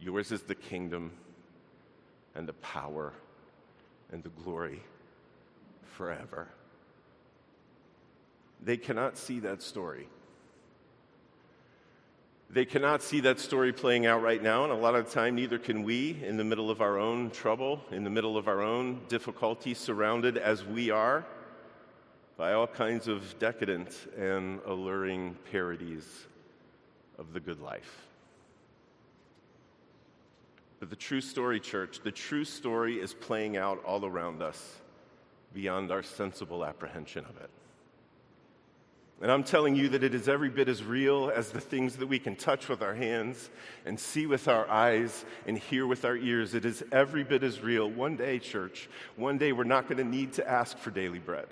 Yours 0.00 0.32
is 0.32 0.40
the 0.42 0.54
kingdom 0.54 1.12
and 2.34 2.48
the 2.48 2.54
power 2.54 3.12
and 4.10 4.22
the 4.22 4.30
glory 4.30 4.82
forever. 5.84 6.48
They 8.62 8.78
cannot 8.78 9.18
see 9.18 9.40
that 9.40 9.62
story. 9.62 10.08
They 12.52 12.64
cannot 12.64 13.00
see 13.00 13.20
that 13.20 13.38
story 13.38 13.72
playing 13.72 14.06
out 14.06 14.22
right 14.22 14.42
now, 14.42 14.64
and 14.64 14.72
a 14.72 14.76
lot 14.76 14.96
of 14.96 15.06
the 15.06 15.12
time, 15.12 15.36
neither 15.36 15.56
can 15.56 15.84
we 15.84 16.20
in 16.20 16.36
the 16.36 16.42
middle 16.42 16.68
of 16.68 16.80
our 16.80 16.98
own 16.98 17.30
trouble, 17.30 17.80
in 17.92 18.02
the 18.02 18.10
middle 18.10 18.36
of 18.36 18.48
our 18.48 18.60
own 18.60 19.02
difficulty, 19.08 19.72
surrounded 19.72 20.36
as 20.36 20.64
we 20.64 20.90
are 20.90 21.24
by 22.36 22.54
all 22.54 22.66
kinds 22.66 23.06
of 23.06 23.38
decadent 23.38 23.94
and 24.18 24.58
alluring 24.66 25.36
parodies 25.52 26.26
of 27.18 27.32
the 27.32 27.38
good 27.38 27.60
life. 27.60 28.08
But 30.80 30.90
the 30.90 30.96
true 30.96 31.20
story, 31.20 31.60
church, 31.60 32.00
the 32.02 32.10
true 32.10 32.44
story 32.44 32.98
is 32.98 33.14
playing 33.14 33.58
out 33.58 33.80
all 33.84 34.04
around 34.04 34.42
us 34.42 34.80
beyond 35.54 35.92
our 35.92 36.02
sensible 36.02 36.64
apprehension 36.64 37.24
of 37.26 37.36
it. 37.36 37.50
And 39.22 39.30
I'm 39.30 39.44
telling 39.44 39.76
you 39.76 39.90
that 39.90 40.02
it 40.02 40.14
is 40.14 40.28
every 40.28 40.48
bit 40.48 40.68
as 40.68 40.82
real 40.82 41.30
as 41.34 41.50
the 41.50 41.60
things 41.60 41.96
that 41.96 42.06
we 42.06 42.18
can 42.18 42.36
touch 42.36 42.68
with 42.68 42.80
our 42.80 42.94
hands 42.94 43.50
and 43.84 44.00
see 44.00 44.26
with 44.26 44.48
our 44.48 44.68
eyes 44.70 45.26
and 45.46 45.58
hear 45.58 45.86
with 45.86 46.06
our 46.06 46.16
ears. 46.16 46.54
It 46.54 46.64
is 46.64 46.82
every 46.90 47.22
bit 47.22 47.42
as 47.42 47.60
real. 47.60 47.90
One 47.90 48.16
day, 48.16 48.38
church, 48.38 48.88
one 49.16 49.36
day 49.36 49.52
we're 49.52 49.64
not 49.64 49.88
going 49.88 49.98
to 49.98 50.04
need 50.04 50.32
to 50.34 50.48
ask 50.48 50.78
for 50.78 50.90
daily 50.90 51.18
bread. 51.18 51.48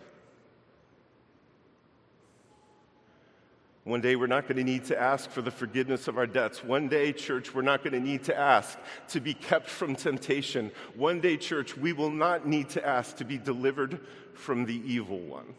One 3.89 4.03
day, 4.03 4.17
we're 4.17 4.27
not 4.27 4.43
going 4.43 4.59
to 4.59 4.65
need 4.65 4.85
to 4.87 5.01
ask 5.01 5.31
for 5.31 5.41
the 5.41 5.51
forgiveness 5.51 6.09
of 6.09 6.19
our 6.19 6.27
debts. 6.27 6.63
One 6.63 6.89
day, 6.89 7.11
church, 7.11 7.55
we're 7.55 7.63
not 7.63 7.83
going 7.83 7.95
to 7.95 8.07
need 8.07 8.23
to 8.25 8.39
ask 8.39 8.79
to 9.09 9.21
be 9.21 9.33
kept 9.33 9.71
from 9.71 9.97
temptation. 9.97 10.71
One 10.95 11.21
day, 11.21 11.39
church, 11.39 11.75
we 11.75 11.95
will 11.95 12.11
not 12.11 12.47
need 12.47 12.69
to 12.71 12.87
ask 12.87 13.17
to 13.17 13.25
be 13.25 13.39
delivered 13.39 14.01
from 14.35 14.67
the 14.67 14.77
evil 14.85 15.21
one. 15.21 15.55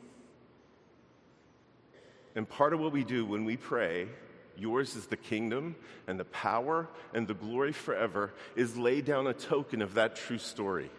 And 2.40 2.48
part 2.48 2.72
of 2.72 2.80
what 2.80 2.94
we 2.94 3.04
do 3.04 3.26
when 3.26 3.44
we 3.44 3.58
pray, 3.58 4.08
yours 4.56 4.96
is 4.96 5.08
the 5.08 5.18
kingdom 5.18 5.76
and 6.08 6.18
the 6.18 6.24
power 6.24 6.88
and 7.14 7.28
the 7.28 7.34
glory 7.34 7.74
forever, 7.74 8.32
is 8.56 8.78
lay 8.78 9.02
down 9.02 9.28
a 9.28 9.34
token 9.34 9.82
of 9.82 9.96
that 9.96 10.16
true 10.16 10.38
story. 10.38 10.90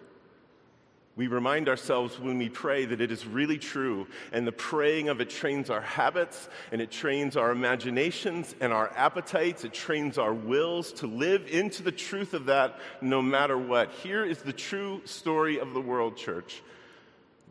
We 1.16 1.28
remind 1.28 1.70
ourselves 1.70 2.20
when 2.20 2.36
we 2.36 2.50
pray 2.50 2.84
that 2.84 3.00
it 3.00 3.10
is 3.10 3.26
really 3.26 3.56
true, 3.56 4.06
and 4.32 4.46
the 4.46 4.52
praying 4.52 5.08
of 5.08 5.22
it 5.22 5.30
trains 5.30 5.70
our 5.70 5.80
habits, 5.80 6.50
and 6.72 6.82
it 6.82 6.90
trains 6.90 7.38
our 7.38 7.52
imaginations 7.52 8.54
and 8.60 8.70
our 8.70 8.92
appetites. 8.94 9.64
It 9.64 9.72
trains 9.72 10.18
our 10.18 10.34
wills 10.34 10.92
to 10.92 11.06
live 11.06 11.46
into 11.46 11.82
the 11.82 11.90
truth 11.90 12.34
of 12.34 12.44
that 12.46 12.78
no 13.00 13.22
matter 13.22 13.56
what. 13.56 13.90
Here 13.92 14.26
is 14.26 14.42
the 14.42 14.52
true 14.52 15.00
story 15.06 15.58
of 15.58 15.72
the 15.72 15.80
world, 15.80 16.18
church. 16.18 16.62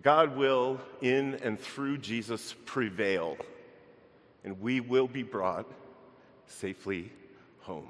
God 0.04 0.38
will, 0.38 0.80
in 1.02 1.40
and 1.42 1.60
through 1.60 1.98
Jesus, 1.98 2.54
prevail, 2.66 3.36
and 4.44 4.60
we 4.62 4.80
will 4.80 5.08
be 5.08 5.24
brought 5.24 5.68
safely 6.48 7.12
home. 7.62 7.90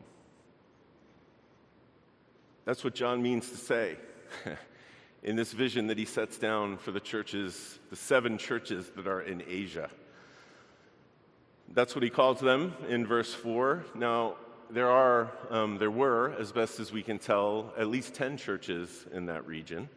That's 2.65 2.83
what 2.83 2.93
John 2.93 3.21
means 3.21 3.49
to 3.49 3.57
say. 3.57 3.97
in 5.23 5.35
this 5.35 5.51
vision 5.51 5.87
that 5.87 5.97
he 5.97 6.05
sets 6.05 6.37
down 6.37 6.77
for 6.77 6.91
the 6.91 6.99
churches, 6.99 7.79
the 7.89 7.95
seven 7.95 8.37
churches 8.37 8.89
that 8.95 9.07
are 9.07 9.21
in 9.21 9.43
Asia. 9.47 9.89
That's 11.71 11.93
what 11.93 12.03
he 12.03 12.09
calls 12.09 12.39
them 12.39 12.73
in 12.87 13.05
verse 13.05 13.33
4. 13.33 13.85
Now, 13.95 14.35
there 14.69 14.89
are, 14.89 15.31
um, 15.49 15.77
there 15.77 15.91
were, 15.91 16.33
as 16.39 16.51
best 16.51 16.79
as 16.79 16.91
we 16.91 17.03
can 17.03 17.19
tell, 17.19 17.73
at 17.77 17.87
least 17.87 18.13
10 18.13 18.37
churches 18.37 19.05
in 19.13 19.25
that 19.25 19.45
region. 19.45 19.89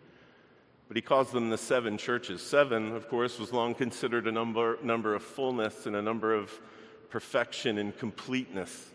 But 0.92 0.98
he 0.98 1.00
calls 1.00 1.30
them 1.30 1.48
the 1.48 1.56
seven 1.56 1.96
churches. 1.96 2.42
Seven, 2.42 2.94
of 2.94 3.08
course, 3.08 3.38
was 3.38 3.50
long 3.50 3.74
considered 3.74 4.26
a 4.26 4.30
number, 4.30 4.78
number 4.82 5.14
of 5.14 5.22
fullness 5.22 5.86
and 5.86 5.96
a 5.96 6.02
number 6.02 6.34
of 6.34 6.52
perfection 7.08 7.78
and 7.78 7.96
completeness. 7.96 8.90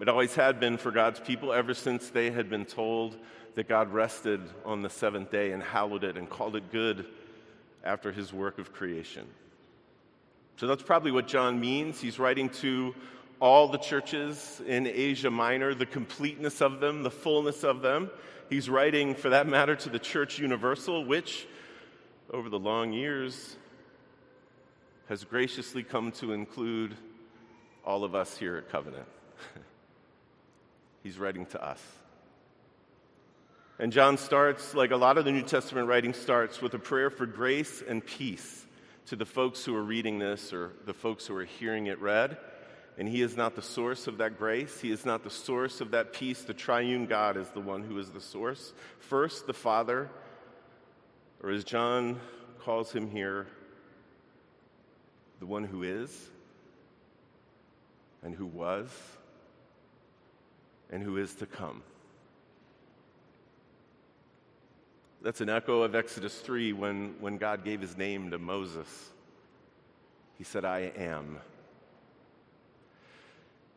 It 0.00 0.08
always 0.08 0.34
had 0.34 0.60
been 0.60 0.78
for 0.78 0.90
God's 0.90 1.20
people 1.20 1.52
ever 1.52 1.74
since 1.74 2.08
they 2.08 2.30
had 2.30 2.48
been 2.48 2.64
told 2.64 3.18
that 3.56 3.68
God 3.68 3.92
rested 3.92 4.40
on 4.64 4.80
the 4.80 4.88
seventh 4.88 5.30
day 5.30 5.52
and 5.52 5.62
hallowed 5.62 6.02
it 6.02 6.16
and 6.16 6.30
called 6.30 6.56
it 6.56 6.72
good 6.72 7.04
after 7.84 8.10
his 8.10 8.32
work 8.32 8.58
of 8.58 8.72
creation. 8.72 9.26
So 10.56 10.66
that's 10.66 10.82
probably 10.82 11.10
what 11.10 11.28
John 11.28 11.60
means. 11.60 12.00
He's 12.00 12.18
writing 12.18 12.48
to 12.60 12.94
all 13.38 13.68
the 13.68 13.76
churches 13.76 14.62
in 14.66 14.86
Asia 14.86 15.30
Minor, 15.30 15.74
the 15.74 15.84
completeness 15.84 16.62
of 16.62 16.80
them, 16.80 17.02
the 17.02 17.10
fullness 17.10 17.64
of 17.64 17.82
them. 17.82 18.08
He's 18.50 18.68
writing, 18.68 19.14
for 19.14 19.30
that 19.30 19.46
matter, 19.46 19.74
to 19.74 19.88
the 19.88 19.98
Church 19.98 20.38
Universal, 20.38 21.06
which, 21.06 21.46
over 22.30 22.50
the 22.50 22.58
long 22.58 22.92
years, 22.92 23.56
has 25.08 25.24
graciously 25.24 25.82
come 25.82 26.12
to 26.12 26.32
include 26.32 26.94
all 27.84 28.04
of 28.04 28.14
us 28.14 28.36
here 28.36 28.56
at 28.56 28.70
Covenant. 28.70 29.06
He's 31.02 31.18
writing 31.18 31.46
to 31.46 31.64
us. 31.64 31.80
And 33.78 33.92
John 33.92 34.18
starts, 34.18 34.74
like 34.74 34.90
a 34.90 34.96
lot 34.96 35.16
of 35.16 35.24
the 35.24 35.32
New 35.32 35.42
Testament 35.42 35.88
writing 35.88 36.12
starts, 36.12 36.60
with 36.60 36.74
a 36.74 36.78
prayer 36.78 37.10
for 37.10 37.26
grace 37.26 37.82
and 37.86 38.04
peace 38.04 38.66
to 39.06 39.16
the 39.16 39.26
folks 39.26 39.64
who 39.64 39.74
are 39.74 39.82
reading 39.82 40.18
this 40.18 40.52
or 40.52 40.72
the 40.84 40.94
folks 40.94 41.26
who 41.26 41.36
are 41.36 41.44
hearing 41.44 41.86
it 41.86 42.00
read. 42.00 42.36
And 42.96 43.08
he 43.08 43.22
is 43.22 43.36
not 43.36 43.56
the 43.56 43.62
source 43.62 44.06
of 44.06 44.18
that 44.18 44.38
grace. 44.38 44.80
He 44.80 44.92
is 44.92 45.04
not 45.04 45.24
the 45.24 45.30
source 45.30 45.80
of 45.80 45.90
that 45.90 46.12
peace. 46.12 46.42
The 46.42 46.54
triune 46.54 47.06
God 47.06 47.36
is 47.36 47.48
the 47.50 47.60
one 47.60 47.82
who 47.82 47.98
is 47.98 48.10
the 48.10 48.20
source. 48.20 48.72
First, 49.00 49.46
the 49.46 49.52
Father, 49.52 50.08
or 51.42 51.50
as 51.50 51.64
John 51.64 52.20
calls 52.60 52.92
him 52.92 53.10
here, 53.10 53.48
the 55.40 55.46
one 55.46 55.64
who 55.64 55.82
is, 55.82 56.30
and 58.22 58.34
who 58.34 58.46
was, 58.46 58.88
and 60.90 61.02
who 61.02 61.16
is 61.16 61.34
to 61.34 61.46
come. 61.46 61.82
That's 65.20 65.40
an 65.40 65.48
echo 65.48 65.82
of 65.82 65.94
Exodus 65.94 66.38
3 66.40 66.74
when, 66.74 67.14
when 67.18 67.38
God 67.38 67.64
gave 67.64 67.80
his 67.80 67.96
name 67.96 68.30
to 68.30 68.38
Moses. 68.38 69.10
He 70.38 70.44
said, 70.44 70.64
I 70.64 70.92
am. 70.96 71.38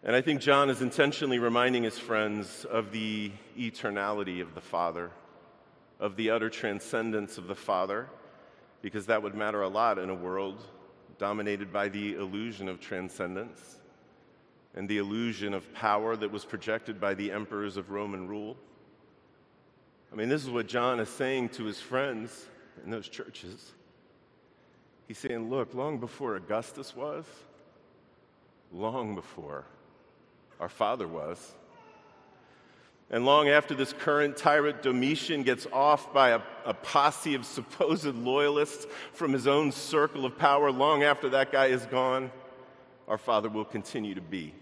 And 0.03 0.15
I 0.15 0.21
think 0.21 0.41
John 0.41 0.69
is 0.69 0.81
intentionally 0.81 1.39
reminding 1.39 1.83
his 1.83 1.97
friends 1.97 2.65
of 2.65 2.91
the 2.91 3.31
eternality 3.57 4.41
of 4.41 4.53
the 4.53 4.61
Father, 4.61 5.09
of 5.99 6.15
the 6.15 6.29
utter 6.29 6.49
transcendence 6.49 7.37
of 7.37 7.47
the 7.47 7.55
Father, 7.55 8.07
because 8.81 9.07
that 9.07 9.23
would 9.23 9.33
matter 9.33 9.63
a 9.63 9.67
lot 9.67 9.97
in 9.97 10.09
a 10.09 10.15
world 10.15 10.63
dominated 11.17 11.73
by 11.73 11.89
the 11.89 12.13
illusion 12.13 12.69
of 12.69 12.79
transcendence 12.79 13.77
and 14.75 14.87
the 14.87 14.99
illusion 14.99 15.55
of 15.55 15.73
power 15.73 16.15
that 16.15 16.31
was 16.31 16.45
projected 16.45 17.01
by 17.01 17.15
the 17.15 17.31
emperors 17.31 17.75
of 17.75 17.89
Roman 17.89 18.27
rule. 18.27 18.55
I 20.13 20.15
mean, 20.15 20.29
this 20.29 20.43
is 20.43 20.49
what 20.51 20.67
John 20.67 20.99
is 20.99 21.09
saying 21.09 21.49
to 21.49 21.63
his 21.63 21.81
friends 21.81 22.45
in 22.85 22.91
those 22.91 23.09
churches. 23.09 23.71
He's 25.07 25.17
saying, 25.17 25.49
look, 25.49 25.73
long 25.73 25.97
before 25.99 26.35
Augustus 26.35 26.95
was, 26.95 27.25
long 28.71 29.15
before 29.15 29.65
our 30.59 30.69
father 30.69 31.07
was, 31.07 31.53
and 33.09 33.25
long 33.25 33.47
after 33.47 33.73
this 33.73 33.93
current 33.93 34.35
tyrant 34.35 34.81
Domitian 34.81 35.43
gets 35.43 35.65
off 35.71 36.13
by 36.13 36.31
a, 36.31 36.41
a, 36.65 36.73
posse 36.73 37.35
of 37.35 37.45
supposed 37.45 38.15
loyalists 38.15 38.85
from 39.13 39.31
his 39.31 39.47
own 39.47 39.71
circle 39.71 40.25
of 40.25 40.37
power, 40.37 40.71
long 40.71 41.03
after 41.03 41.29
that 41.29 41.51
guy 41.51 41.67
is 41.67 41.85
gone, 41.85 42.31
our 43.07 43.17
Father 43.17 43.47
will 43.47 43.63
continue 43.63 44.13
to 44.13 44.21
be. 44.21 44.53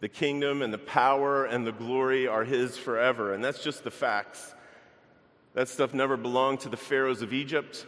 The 0.00 0.08
kingdom 0.08 0.62
and 0.62 0.72
the 0.72 0.78
power 0.78 1.44
and 1.44 1.66
the 1.66 1.72
glory 1.72 2.26
are 2.26 2.44
his 2.44 2.76
forever. 2.78 3.34
And 3.34 3.44
that's 3.44 3.62
just 3.62 3.84
the 3.84 3.90
facts. 3.90 4.54
That 5.54 5.68
stuff 5.68 5.94
never 5.94 6.16
belonged 6.16 6.60
to 6.60 6.68
the 6.68 6.76
pharaohs 6.76 7.22
of 7.22 7.32
Egypt. 7.32 7.86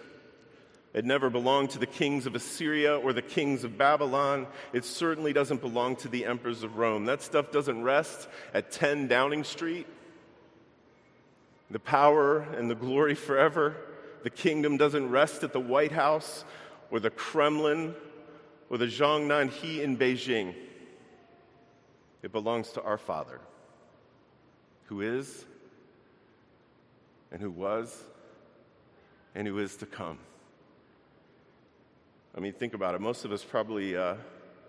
It 0.96 1.04
never 1.04 1.28
belonged 1.28 1.70
to 1.70 1.78
the 1.78 1.86
kings 1.86 2.24
of 2.24 2.34
Assyria 2.34 2.96
or 2.96 3.12
the 3.12 3.20
kings 3.20 3.64
of 3.64 3.76
Babylon. 3.76 4.46
It 4.72 4.82
certainly 4.82 5.34
doesn't 5.34 5.60
belong 5.60 5.96
to 5.96 6.08
the 6.08 6.24
emperors 6.24 6.62
of 6.62 6.78
Rome. 6.78 7.04
That 7.04 7.20
stuff 7.20 7.52
doesn't 7.52 7.82
rest 7.82 8.28
at 8.54 8.72
10 8.72 9.06
Downing 9.06 9.44
Street. 9.44 9.86
The 11.70 11.78
power 11.78 12.38
and 12.38 12.70
the 12.70 12.74
glory 12.74 13.14
forever. 13.14 13.76
The 14.22 14.30
kingdom 14.30 14.78
doesn't 14.78 15.10
rest 15.10 15.44
at 15.44 15.52
the 15.52 15.60
White 15.60 15.92
House 15.92 16.46
or 16.90 16.98
the 16.98 17.10
Kremlin 17.10 17.94
or 18.70 18.78
the 18.78 18.86
Zhongnanhai 18.86 19.82
in 19.82 19.98
Beijing. 19.98 20.54
It 22.22 22.32
belongs 22.32 22.70
to 22.70 22.82
our 22.82 22.96
Father, 22.96 23.38
who 24.86 25.02
is, 25.02 25.44
and 27.30 27.42
who 27.42 27.50
was, 27.50 28.02
and 29.34 29.46
who 29.46 29.58
is 29.58 29.76
to 29.76 29.84
come. 29.84 30.18
I 32.36 32.40
mean, 32.40 32.52
think 32.52 32.74
about 32.74 32.94
it. 32.94 33.00
Most 33.00 33.24
of 33.24 33.32
us 33.32 33.42
probably 33.42 33.96
uh, 33.96 34.16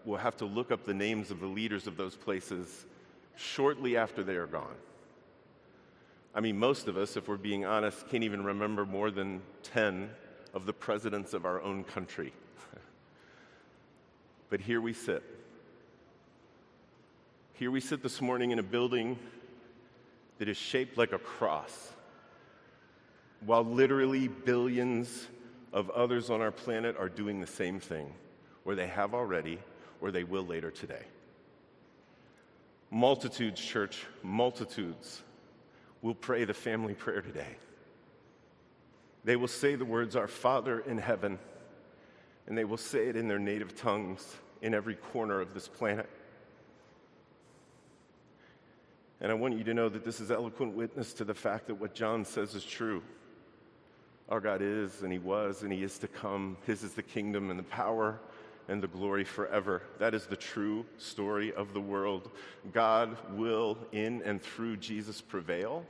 will 0.06 0.18
have 0.18 0.38
to 0.38 0.46
look 0.46 0.72
up 0.72 0.86
the 0.86 0.94
names 0.94 1.32
of 1.32 1.40
the 1.40 1.48
leaders 1.48 1.88
of 1.88 1.98
those 1.98 2.16
places 2.16 2.86
shortly 3.36 3.98
after 3.98 4.24
they 4.24 4.36
are 4.36 4.48
gone. 4.48 4.76
I 6.34 6.40
mean, 6.40 6.58
most 6.58 6.88
of 6.88 6.98
us, 6.98 7.18
if 7.18 7.28
we're 7.28 7.38
being 7.38 7.66
honest, 7.66 8.08
can't 8.10 8.24
even 8.24 8.44
remember 8.44 8.86
more 8.86 9.12
than 9.12 9.42
10 9.64 10.10
of 10.54 10.66
the 10.66 10.74
presidents 10.74 11.34
of 11.34 11.46
our 11.46 11.62
own 11.62 11.84
country. 11.84 12.32
but 14.50 14.62
here 14.62 14.80
we 14.80 14.94
sit 14.94 15.24
here 17.58 17.72
we 17.72 17.80
sit 17.80 18.04
this 18.04 18.22
morning 18.22 18.52
in 18.52 18.60
a 18.60 18.64
building 18.64 19.18
that 20.38 20.48
is 20.48 20.58
shaped 20.58 20.96
like 20.96 21.12
a 21.12 21.18
cross, 21.18 21.92
while 23.44 23.66
literally 23.66 24.28
billions 24.28 25.26
of 25.78 25.92
others 25.92 26.32
on 26.32 26.42
our 26.42 26.52
planet 26.52 26.98
are 26.98 27.08
doing 27.08 27.40
the 27.40 27.46
same 27.46 27.80
thing, 27.80 28.12
or 28.66 28.74
they 28.74 28.88
have 28.88 29.14
already, 29.14 29.60
or 30.02 30.10
they 30.10 30.24
will 30.24 30.44
later 30.44 30.72
today. 30.72 31.04
Multitudes, 32.90 33.64
church, 33.64 34.04
multitudes 34.24 35.22
will 36.02 36.16
pray 36.16 36.46
the 36.46 36.54
family 36.56 36.96
prayer 36.96 37.22
today. 37.22 37.58
They 39.24 39.36
will 39.36 39.48
say 39.48 39.76
the 39.76 39.86
words, 39.86 40.16
Our 40.16 40.28
Father 40.28 40.80
in 40.80 40.98
heaven, 40.98 41.38
and 42.48 42.58
they 42.58 42.66
will 42.66 42.78
say 42.78 43.10
it 43.10 43.16
in 43.16 43.28
their 43.28 43.38
native 43.38 43.76
tongues 43.76 44.36
in 44.64 44.74
every 44.74 44.96
corner 44.96 45.40
of 45.40 45.54
this 45.54 45.68
planet. 45.68 46.10
And 49.22 49.32
I 49.32 49.36
want 49.36 49.56
you 49.56 49.64
to 49.66 49.76
know 49.76 49.90
that 49.90 50.04
this 50.04 50.22
is 50.22 50.32
eloquent 50.32 50.74
witness 50.74 51.14
to 51.14 51.24
the 51.24 51.36
fact 51.36 51.68
that 51.68 51.76
what 51.76 51.94
John 51.94 52.26
says 52.26 52.56
is 52.56 52.64
true. 52.66 53.04
Our 54.30 54.42
God 54.42 54.62
is, 54.62 55.04
and 55.04 55.12
He 55.12 55.20
was, 55.20 55.64
and 55.64 55.72
He 55.72 55.84
is 55.84 55.98
to 56.00 56.08
come. 56.08 56.58
His 56.66 56.84
is 56.84 56.94
the 56.94 57.04
kingdom 57.04 57.50
and 57.50 57.58
the 57.58 57.64
power 57.64 58.20
and 58.68 58.84
the 58.84 58.88
glory 58.88 59.24
forever. 59.24 59.82
That 60.00 60.14
is 60.14 60.26
the 60.26 60.36
true 60.36 60.86
story 60.98 61.54
of 61.54 61.74
the 61.74 61.80
world. 61.80 62.30
God 62.74 63.16
will, 63.34 63.78
in 63.92 64.22
and 64.24 64.42
through 64.42 64.78
Jesus, 64.78 65.22
prevail, 65.22 65.86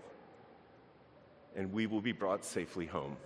and 1.56 1.74
we 1.74 1.88
will 1.88 2.02
be 2.02 2.12
brought 2.12 2.46
safely 2.46 2.86
home. 2.86 3.18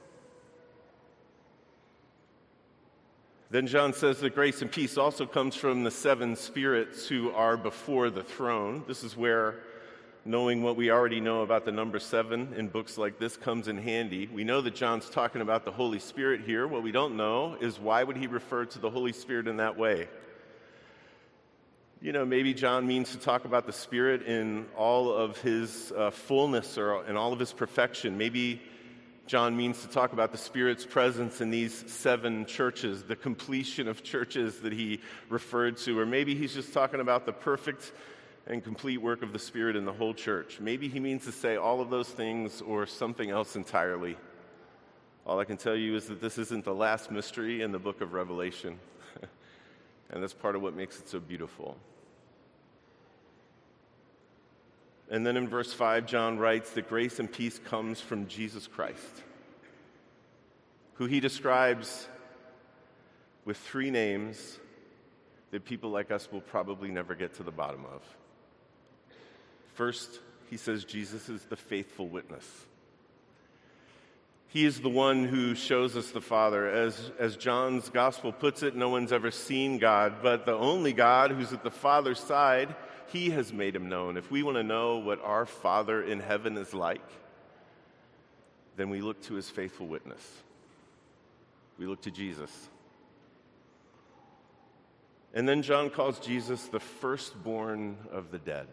Then 3.49 3.67
John 3.67 3.91
says 3.91 4.21
that 4.21 4.33
grace 4.33 4.61
and 4.61 4.71
peace 4.71 4.97
also 4.97 5.25
comes 5.25 5.55
from 5.55 5.83
the 5.83 5.91
seven 5.91 6.37
spirits 6.37 7.09
who 7.09 7.31
are 7.31 7.57
before 7.57 8.09
the 8.09 8.23
throne. 8.23 8.85
This 8.87 9.03
is 9.03 9.17
where 9.17 9.59
knowing 10.23 10.61
what 10.61 10.75
we 10.75 10.91
already 10.91 11.19
know 11.19 11.41
about 11.41 11.65
the 11.65 11.71
number 11.71 11.99
seven 11.99 12.53
in 12.55 12.67
books 12.67 12.97
like 12.97 13.17
this 13.17 13.37
comes 13.37 13.67
in 13.67 13.77
handy. 13.77 14.27
We 14.27 14.43
know 14.43 14.61
that 14.61 14.75
John's 14.75 15.09
talking 15.09 15.41
about 15.41 15.65
the 15.65 15.71
Holy 15.71 15.99
Spirit 15.99 16.41
here. 16.41 16.67
What 16.67 16.83
we 16.83 16.91
don't 16.91 17.17
know 17.17 17.57
is 17.59 17.79
why 17.79 18.03
would 18.03 18.17
he 18.17 18.27
refer 18.27 18.65
to 18.65 18.79
the 18.79 18.89
Holy 18.89 19.13
Spirit 19.13 19.47
in 19.47 19.57
that 19.57 19.77
way? 19.77 20.07
You 22.03 22.11
know, 22.11 22.25
maybe 22.25 22.53
John 22.53 22.87
means 22.87 23.11
to 23.11 23.17
talk 23.17 23.45
about 23.45 23.65
the 23.65 23.73
Spirit 23.73 24.23
in 24.23 24.65
all 24.75 25.11
of 25.11 25.39
his 25.41 25.91
uh, 25.95 26.11
fullness 26.11 26.77
or 26.77 27.05
in 27.05 27.15
all 27.15 27.33
of 27.33 27.39
his 27.39 27.53
perfection. 27.53 28.17
Maybe 28.17 28.61
John 29.27 29.55
means 29.55 29.81
to 29.81 29.87
talk 29.87 30.13
about 30.13 30.31
the 30.31 30.37
Spirit's 30.37 30.85
presence 30.85 31.41
in 31.41 31.51
these 31.51 31.89
seven 31.91 32.45
churches, 32.45 33.03
the 33.03 33.15
completion 33.15 33.87
of 33.87 34.03
churches 34.03 34.59
that 34.61 34.73
he 34.73 34.99
referred 35.29 35.77
to. 35.77 35.97
Or 35.99 36.05
maybe 36.05 36.35
he's 36.35 36.53
just 36.53 36.73
talking 36.73 36.99
about 36.99 37.25
the 37.25 37.33
perfect 37.33 37.91
and 38.47 38.63
complete 38.63 38.97
work 38.97 39.21
of 39.21 39.33
the 39.33 39.39
Spirit 39.39 39.75
in 39.75 39.85
the 39.85 39.93
whole 39.93 40.13
church. 40.13 40.59
Maybe 40.59 40.87
he 40.87 40.99
means 40.99 41.25
to 41.25 41.31
say 41.31 41.55
all 41.55 41.81
of 41.81 41.89
those 41.89 42.09
things 42.09 42.61
or 42.61 42.85
something 42.85 43.29
else 43.29 43.55
entirely. 43.55 44.17
All 45.25 45.39
I 45.39 45.45
can 45.45 45.57
tell 45.57 45.75
you 45.75 45.95
is 45.95 46.07
that 46.07 46.19
this 46.19 46.37
isn't 46.37 46.65
the 46.65 46.73
last 46.73 47.11
mystery 47.11 47.61
in 47.61 47.71
the 47.71 47.79
book 47.79 48.01
of 48.01 48.13
Revelation. 48.13 48.79
and 50.09 50.23
that's 50.23 50.33
part 50.33 50.55
of 50.55 50.61
what 50.61 50.75
makes 50.75 50.99
it 50.99 51.07
so 51.07 51.19
beautiful. 51.19 51.77
And 55.11 55.27
then 55.27 55.37
in 55.37 55.47
verse 55.47 55.73
5, 55.73 56.05
John 56.05 56.39
writes 56.39 56.71
that 56.71 56.89
grace 56.89 57.19
and 57.19 57.31
peace 57.31 57.59
comes 57.59 57.99
from 58.01 58.27
Jesus 58.27 58.65
Christ, 58.65 59.23
who 60.93 61.05
he 61.05 61.19
describes 61.19 62.07
with 63.43 63.57
three 63.57 63.91
names 63.91 64.57
that 65.51 65.65
people 65.65 65.89
like 65.89 66.11
us 66.11 66.31
will 66.31 66.41
probably 66.41 66.89
never 66.89 67.13
get 67.13 67.35
to 67.35 67.43
the 67.43 67.51
bottom 67.51 67.85
of. 67.85 68.01
First, 69.73 70.19
he 70.49 70.57
says 70.57 70.83
Jesus 70.83 71.29
is 71.29 71.41
the 71.43 71.55
faithful 71.55 72.07
witness. 72.07 72.45
He 74.49 74.65
is 74.65 74.81
the 74.81 74.89
one 74.89 75.23
who 75.23 75.55
shows 75.55 75.95
us 75.95 76.11
the 76.11 76.19
Father. 76.19 76.67
As, 76.69 77.11
as 77.17 77.37
John's 77.37 77.87
gospel 77.87 78.33
puts 78.33 78.63
it, 78.63 78.75
no 78.75 78.89
one's 78.89 79.13
ever 79.13 79.31
seen 79.31 79.77
God, 79.77 80.15
but 80.21 80.45
the 80.45 80.53
only 80.53 80.91
God 80.91 81.31
who's 81.31 81.53
at 81.53 81.63
the 81.63 81.71
Father's 81.71 82.19
side 82.19 82.75
he 83.07 83.29
has 83.29 83.51
made 83.53 83.75
him 83.75 83.89
known. 83.89 84.17
If 84.17 84.29
we 84.29 84.43
want 84.43 84.57
to 84.57 84.63
know 84.63 84.97
what 84.97 85.21
our 85.23 85.45
Father 85.45 86.01
in 86.01 86.19
heaven 86.19 86.57
is 86.57 86.73
like, 86.73 87.01
then 88.75 88.89
we 88.89 89.01
look 89.01 89.21
to 89.23 89.35
his 89.35 89.49
faithful 89.49 89.87
witness. 89.87 90.25
We 91.77 91.85
look 91.85 92.01
to 92.03 92.11
Jesus. 92.11 92.51
And 95.33 95.47
then 95.47 95.61
John 95.61 95.89
calls 95.89 96.19
Jesus 96.19 96.65
the 96.67 96.79
firstborn 96.79 97.97
of 98.11 98.31
the 98.31 98.39
dead. 98.39 98.67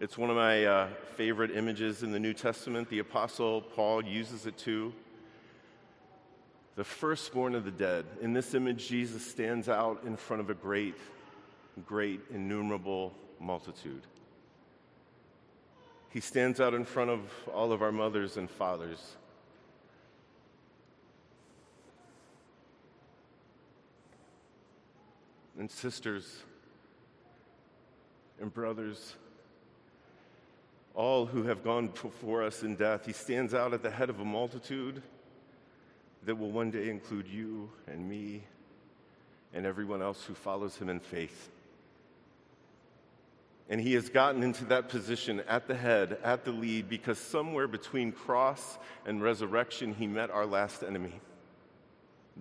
It's 0.00 0.18
one 0.18 0.30
of 0.30 0.36
my 0.36 0.64
uh, 0.64 0.88
favorite 1.16 1.56
images 1.56 2.02
in 2.02 2.12
the 2.12 2.18
New 2.18 2.34
Testament. 2.34 2.88
The 2.88 2.98
Apostle 2.98 3.62
Paul 3.62 4.04
uses 4.04 4.46
it 4.46 4.58
too. 4.58 4.92
The 6.76 6.84
firstborn 6.84 7.54
of 7.54 7.64
the 7.64 7.70
dead. 7.70 8.04
In 8.20 8.32
this 8.32 8.54
image, 8.54 8.88
Jesus 8.88 9.24
stands 9.24 9.68
out 9.68 10.02
in 10.04 10.16
front 10.16 10.40
of 10.40 10.50
a 10.50 10.54
great 10.54 10.96
great, 11.86 12.20
innumerable 12.32 13.12
multitude. 13.40 14.02
He 16.10 16.20
stands 16.20 16.60
out 16.60 16.74
in 16.74 16.84
front 16.84 17.10
of 17.10 17.20
all 17.52 17.72
of 17.72 17.82
our 17.82 17.90
mothers 17.90 18.36
and 18.36 18.48
fathers. 18.48 19.16
And 25.58 25.70
sisters 25.70 26.42
and 28.40 28.52
brothers, 28.52 29.14
all 30.94 31.26
who 31.26 31.42
have 31.44 31.64
gone 31.64 31.88
before 31.88 32.42
us 32.42 32.62
in 32.62 32.76
death. 32.76 33.06
He 33.06 33.12
stands 33.12 33.52
out 33.52 33.74
at 33.74 33.82
the 33.82 33.90
head 33.90 34.10
of 34.10 34.20
a 34.20 34.24
multitude 34.24 35.02
that 36.24 36.36
will 36.36 36.50
one 36.50 36.70
day 36.70 36.88
include 36.88 37.28
you 37.28 37.70
and 37.86 38.08
me 38.08 38.44
and 39.52 39.66
everyone 39.66 40.02
else 40.02 40.22
who 40.24 40.34
follows 40.34 40.76
him 40.76 40.88
in 40.88 41.00
faith. 41.00 41.50
And 43.68 43.80
he 43.80 43.94
has 43.94 44.08
gotten 44.08 44.42
into 44.42 44.64
that 44.66 44.88
position 44.88 45.40
at 45.48 45.66
the 45.66 45.74
head, 45.74 46.18
at 46.22 46.44
the 46.44 46.52
lead, 46.52 46.88
because 46.88 47.18
somewhere 47.18 47.66
between 47.66 48.12
cross 48.12 48.78
and 49.06 49.22
resurrection, 49.22 49.94
he 49.94 50.06
met 50.06 50.30
our 50.30 50.44
last 50.44 50.82
enemy, 50.82 51.18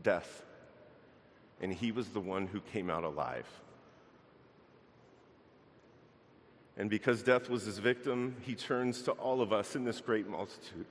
death. 0.01 0.43
And 1.61 1.71
he 1.71 1.93
was 1.93 2.09
the 2.09 2.19
one 2.19 2.47
who 2.47 2.59
came 2.59 2.89
out 2.89 3.05
alive. 3.05 3.47
And 6.77 6.89
because 6.89 7.21
death 7.21 7.49
was 7.49 7.65
his 7.65 7.77
victim, 7.77 8.35
he 8.41 8.55
turns 8.55 9.03
to 9.03 9.11
all 9.11 9.41
of 9.41 9.53
us 9.53 9.75
in 9.75 9.83
this 9.83 10.01
great 10.01 10.27
multitude. 10.27 10.85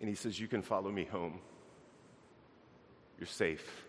And 0.00 0.08
he 0.08 0.14
says, 0.14 0.38
You 0.38 0.48
can 0.48 0.62
follow 0.62 0.90
me 0.90 1.04
home. 1.04 1.38
You're 3.18 3.26
safe. 3.26 3.84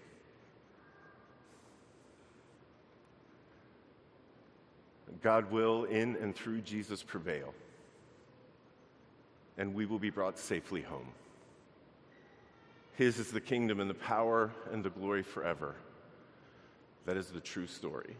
God 5.22 5.52
will, 5.52 5.86
in 5.86 6.16
and 6.18 6.36
through 6.36 6.62
Jesus, 6.62 7.02
prevail. 7.02 7.54
And 9.58 9.74
we 9.74 9.86
will 9.86 10.00
be 10.00 10.10
brought 10.10 10.38
safely 10.38 10.82
home. 10.82 11.08
His 12.94 13.18
is 13.20 13.32
the 13.32 13.42
kingdom 13.42 13.80
and 13.80 13.90
the 13.90 13.96
power 13.96 14.52
and 14.72 14.84
the 14.84 14.90
glory 14.90 15.24
forever. 15.24 15.76
That 17.06 17.18
is 17.18 17.28
the 17.28 17.40
true 17.40 17.68
story. 17.68 18.16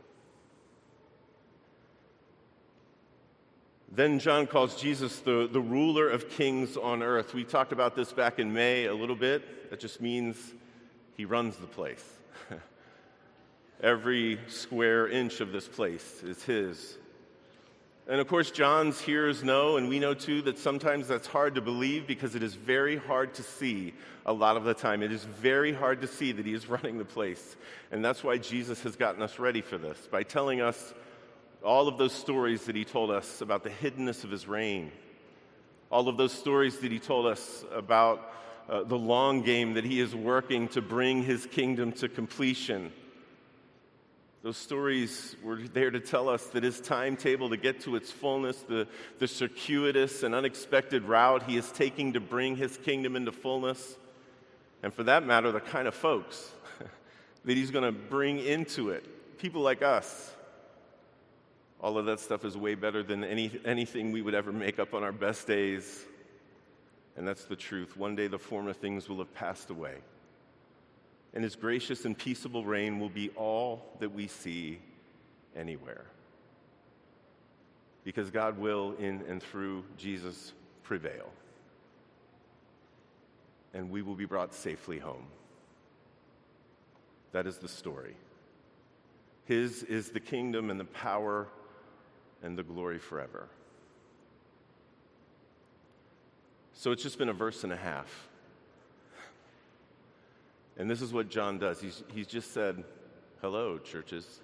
Then 3.95 4.19
John 4.19 4.45
calls 4.45 4.75
Jesus 4.75 5.19
the, 5.19 5.47
the 5.49 5.62
ruler 5.62 6.10
of 6.10 6.29
kings 6.29 6.75
on 6.75 7.01
earth. 7.01 7.34
We 7.34 7.45
talked 7.45 7.71
about 7.71 7.95
this 7.95 8.12
back 8.12 8.39
in 8.39 8.51
May 8.51 8.88
a 8.88 8.93
little 8.93 9.15
bit. 9.15 9.69
That 9.69 9.79
just 9.79 10.01
means 10.01 10.36
he 11.15 11.23
runs 11.23 11.55
the 11.55 11.67
place. 11.67 12.03
Every 13.81 14.38
square 14.47 15.08
inch 15.08 15.39
of 15.39 15.53
this 15.53 15.69
place 15.69 16.21
is 16.23 16.43
His. 16.43 16.97
And 18.05 18.19
of 18.19 18.27
course, 18.27 18.51
John's 18.51 18.99
hearers 18.99 19.45
know, 19.45 19.77
and 19.77 19.88
we 19.88 19.99
know 19.99 20.13
too, 20.13 20.41
that 20.41 20.58
sometimes 20.58 21.08
that's 21.08 21.25
hard 21.25 21.55
to 21.55 21.62
believe 21.62 22.05
because 22.05 22.36
it 22.36 22.43
is 22.43 22.53
very 22.53 22.97
hard 22.97 23.34
to 23.36 23.43
see 23.43 23.93
a 24.25 24.34
lot 24.34 24.58
of 24.58 24.65
the 24.65 24.73
time. 24.73 25.03
It 25.03 25.13
is 25.13 25.23
very 25.23 25.71
hard 25.71 26.01
to 26.01 26.08
see 26.08 26.34
that 26.34 26.45
he 26.45 26.53
is 26.53 26.67
running 26.69 26.97
the 26.97 27.05
place. 27.05 27.55
And 27.93 28.03
that's 28.03 28.25
why 28.25 28.39
Jesus 28.39 28.84
has 28.84 28.97
gotten 28.97 29.21
us 29.21 29.39
ready 29.39 29.62
for 29.62 29.77
this 29.77 29.97
by 30.12 30.23
telling 30.23 30.60
us 30.60 30.93
all 31.65 31.88
of 31.88 31.97
those 31.97 32.13
stories 32.13 32.65
that 32.65 32.75
he 32.75 32.86
told 32.86 33.12
us 33.12 33.41
about 33.41 33.63
the 33.63 33.69
hiddenness 33.69 34.23
of 34.23 34.32
his 34.32 34.47
reign, 34.47 34.91
all 35.91 36.08
of 36.08 36.17
those 36.17 36.32
stories 36.32 36.78
that 36.80 36.91
he 36.91 36.99
told 36.99 37.25
us 37.25 37.65
about 37.73 38.32
uh, 38.69 38.84
the 38.84 38.97
long 38.97 39.41
game 39.41 39.73
that 39.73 39.84
he 39.84 39.99
is 39.99 40.15
working 40.15 40.67
to 40.69 40.82
bring 40.82 41.23
his 41.23 41.45
kingdom 41.45 41.91
to 41.91 42.10
completion 42.10 42.91
those 44.45 44.58
stories 44.58 45.36
were 45.41 45.56
there 45.56 45.89
to 45.89 45.99
tell 45.99 46.30
us 46.30 46.45
that 46.49 46.62
his 46.62 46.80
timetable 46.80 47.49
to 47.49 47.58
get 47.58 47.80
to 47.80 47.95
its 47.95 48.12
fullness, 48.12 48.56
the, 48.62 48.88
the 49.17 49.28
circuitous 49.28 50.21
and 50.21 50.36
unexpected 50.36 51.01
route 51.06 51.41
he 51.49 51.58
is 51.58 51.71
taking 51.71 52.13
to 52.13 52.19
bring 52.19 52.56
his 52.56 52.78
kingdom 52.78 53.15
into 53.15 53.32
fullness, 53.32 53.97
and 54.84 54.93
for 54.93 55.01
that 55.01 55.25
matter, 55.25 55.51
the 55.51 55.60
kind 55.60 55.88
of 55.88 55.95
folks 55.95 56.51
that 57.45 57.58
he's 57.58 57.71
going 57.71 57.91
to 57.91 57.91
bring 57.91 58.38
into 58.38 58.91
it, 58.91 59.39
people 59.39 59.63
like 59.63 59.82
us. 59.82 60.35
All 61.82 61.98
of 61.98 62.06
that 62.06 62.20
stuff 62.20 62.46
is 62.46 62.58
way 62.58 62.76
better 62.76 63.04
than 63.04 63.24
any, 63.24 63.52
anything 63.66 64.12
we 64.12 64.22
would 64.22 64.34
ever 64.34 64.52
make 64.52 64.80
up 64.80 64.94
on 64.94 65.04
our 65.04 65.12
best 65.12 65.46
days. 65.46 66.06
And 67.18 67.28
that's 67.28 67.46
the 67.46 67.56
truth. 67.56 67.96
One 67.96 68.16
day 68.16 68.28
the 68.28 68.40
former 68.40 68.74
things 68.74 69.08
will 69.08 69.18
have 69.18 69.34
passed 69.34 69.70
away 69.70 69.96
and 71.36 71.44
his 71.44 71.56
gracious 71.56 72.06
and 72.06 72.18
peaceable 72.18 72.64
reign 72.64 73.00
will 73.00 73.10
be 73.10 73.30
all 73.36 73.86
that 74.00 74.14
we 74.14 74.28
see 74.28 74.80
anywhere. 75.56 76.06
Because 78.06 78.32
God 78.32 78.58
will, 78.58 78.96
in 78.98 79.22
and 79.28 79.44
through 79.44 79.84
Jesus, 79.98 80.54
prevail. 80.84 81.30
And 83.74 83.90
we 83.90 84.02
will 84.02 84.16
be 84.16 84.26
brought 84.26 84.54
safely 84.54 84.98
home. 84.98 85.26
That 87.34 87.46
is 87.46 87.58
the 87.58 87.68
story. 87.68 88.16
His 89.44 89.84
is 89.84 90.12
the 90.12 90.22
kingdom 90.22 90.70
and 90.70 90.80
the 90.80 90.86
power 90.86 91.48
and 92.45 92.55
the 92.55 92.63
glory 92.63 92.99
forever. 92.99 93.49
So 96.73 96.91
it's 96.91 97.01
just 97.01 97.17
been 97.17 97.29
a 97.29 97.34
verse 97.34 97.63
and 97.63 97.73
a 97.73 97.75
half. 97.75 98.29
And 100.77 100.89
this 100.89 101.01
is 101.01 101.12
what 101.12 101.29
John 101.29 101.58
does. 101.58 101.81
He's, 101.81 102.03
he's 102.13 102.27
just 102.27 102.53
said, 102.53 102.84
Hello, 103.41 103.79
churches. 103.79 104.41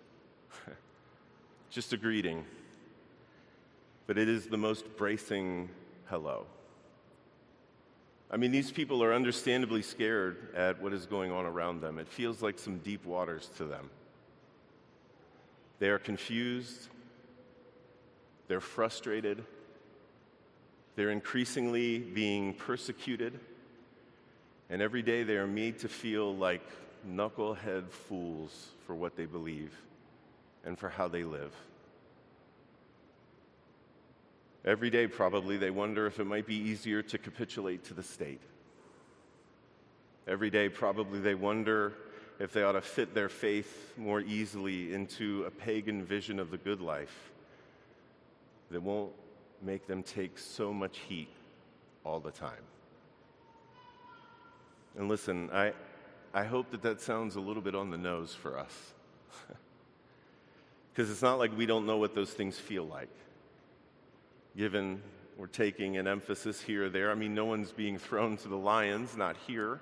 just 1.69 1.93
a 1.93 1.97
greeting. 1.97 2.43
But 4.07 4.17
it 4.17 4.27
is 4.27 4.47
the 4.47 4.57
most 4.57 4.97
bracing 4.97 5.69
hello. 6.09 6.45
I 8.31 8.37
mean, 8.37 8.51
these 8.51 8.71
people 8.71 9.03
are 9.03 9.13
understandably 9.13 9.81
scared 9.81 10.55
at 10.55 10.81
what 10.81 10.93
is 10.93 11.05
going 11.05 11.31
on 11.31 11.45
around 11.45 11.81
them. 11.81 11.99
It 11.99 12.07
feels 12.07 12.41
like 12.41 12.57
some 12.57 12.77
deep 12.79 13.05
waters 13.05 13.49
to 13.57 13.65
them. 13.65 13.89
They 15.79 15.89
are 15.89 15.99
confused, 15.99 16.87
they're 18.51 18.59
frustrated, 18.59 19.45
they're 20.97 21.11
increasingly 21.11 21.99
being 21.99 22.53
persecuted, 22.53 23.39
and 24.69 24.81
every 24.81 25.01
day 25.01 25.23
they 25.23 25.37
are 25.37 25.47
made 25.47 25.79
to 25.79 25.87
feel 25.87 26.35
like 26.35 26.61
knucklehead 27.09 27.89
fools 27.89 28.71
for 28.85 28.93
what 28.93 29.15
they 29.15 29.23
believe 29.25 29.73
and 30.65 30.77
for 30.77 30.89
how 30.89 31.07
they 31.07 31.23
live. 31.23 31.53
Every 34.65 34.89
day, 34.89 35.07
probably, 35.07 35.55
they 35.55 35.71
wonder 35.71 36.05
if 36.05 36.19
it 36.19 36.25
might 36.25 36.45
be 36.45 36.57
easier 36.57 37.01
to 37.03 37.17
capitulate 37.17 37.85
to 37.85 37.93
the 37.93 38.03
state. 38.03 38.41
Every 40.27 40.49
day, 40.49 40.67
probably, 40.67 41.21
they 41.21 41.35
wonder 41.35 41.93
if 42.37 42.51
they 42.51 42.63
ought 42.63 42.73
to 42.73 42.81
fit 42.81 43.13
their 43.13 43.29
faith 43.29 43.93
more 43.95 44.19
easily 44.19 44.93
into 44.93 45.45
a 45.47 45.51
pagan 45.51 46.03
vision 46.03 46.37
of 46.37 46.51
the 46.51 46.57
good 46.57 46.81
life 46.81 47.31
that 48.71 48.81
won't 48.81 49.11
make 49.61 49.87
them 49.87 50.03
take 50.03 50.37
so 50.37 50.73
much 50.73 50.97
heat 51.07 51.29
all 52.03 52.19
the 52.19 52.31
time. 52.31 52.63
And 54.97 55.07
listen, 55.07 55.49
I, 55.53 55.73
I 56.33 56.43
hope 56.43 56.71
that 56.71 56.81
that 56.81 57.01
sounds 57.01 57.35
a 57.35 57.39
little 57.39 57.61
bit 57.61 57.75
on 57.75 57.89
the 57.89 57.97
nose 57.97 58.33
for 58.33 58.57
us. 58.57 58.93
Because 60.93 61.09
it's 61.09 61.21
not 61.21 61.39
like 61.39 61.57
we 61.57 61.65
don't 61.65 61.85
know 61.85 61.95
what 61.95 62.13
those 62.13 62.31
things 62.31 62.59
feel 62.59 62.83
like 62.83 63.07
given 64.57 65.01
we're 65.37 65.47
taking 65.47 65.97
an 65.97 66.07
emphasis 66.07 66.61
here 66.61 66.85
or 66.85 66.89
there. 66.89 67.11
I 67.11 67.15
mean, 67.15 67.33
no 67.33 67.45
one's 67.45 67.71
being 67.71 67.97
thrown 67.97 68.37
to 68.37 68.47
the 68.47 68.57
lions, 68.57 69.15
not 69.15 69.35
here. 69.47 69.79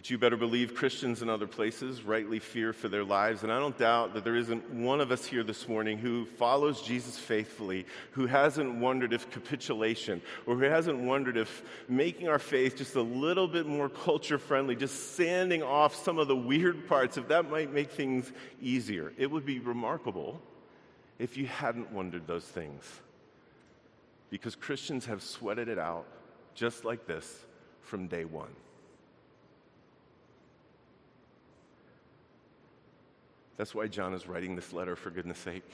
But 0.00 0.08
you 0.08 0.16
better 0.16 0.38
believe 0.38 0.74
Christians 0.74 1.20
in 1.20 1.28
other 1.28 1.46
places 1.46 2.04
rightly 2.04 2.38
fear 2.38 2.72
for 2.72 2.88
their 2.88 3.04
lives. 3.04 3.42
And 3.42 3.52
I 3.52 3.58
don't 3.58 3.76
doubt 3.76 4.14
that 4.14 4.24
there 4.24 4.34
isn't 4.34 4.70
one 4.70 4.98
of 4.98 5.12
us 5.12 5.26
here 5.26 5.42
this 5.42 5.68
morning 5.68 5.98
who 5.98 6.24
follows 6.24 6.80
Jesus 6.80 7.18
faithfully, 7.18 7.84
who 8.12 8.26
hasn't 8.26 8.76
wondered 8.76 9.12
if 9.12 9.30
capitulation, 9.30 10.22
or 10.46 10.56
who 10.56 10.62
hasn't 10.62 10.98
wondered 11.00 11.36
if 11.36 11.62
making 11.86 12.28
our 12.28 12.38
faith 12.38 12.78
just 12.78 12.96
a 12.96 13.02
little 13.02 13.46
bit 13.46 13.66
more 13.66 13.90
culture 13.90 14.38
friendly, 14.38 14.74
just 14.74 15.16
sanding 15.16 15.62
off 15.62 15.94
some 15.94 16.18
of 16.18 16.28
the 16.28 16.36
weird 16.36 16.88
parts, 16.88 17.18
if 17.18 17.28
that 17.28 17.50
might 17.50 17.70
make 17.70 17.90
things 17.90 18.32
easier. 18.62 19.12
It 19.18 19.30
would 19.30 19.44
be 19.44 19.58
remarkable 19.58 20.40
if 21.18 21.36
you 21.36 21.44
hadn't 21.46 21.92
wondered 21.92 22.26
those 22.26 22.46
things. 22.46 22.90
Because 24.30 24.56
Christians 24.56 25.04
have 25.04 25.22
sweated 25.22 25.68
it 25.68 25.78
out 25.78 26.06
just 26.54 26.86
like 26.86 27.06
this 27.06 27.44
from 27.82 28.06
day 28.06 28.24
one. 28.24 28.48
That's 33.60 33.74
why 33.74 33.88
John 33.88 34.14
is 34.14 34.26
writing 34.26 34.56
this 34.56 34.72
letter, 34.72 34.96
for 34.96 35.10
goodness 35.10 35.36
sake. 35.36 35.70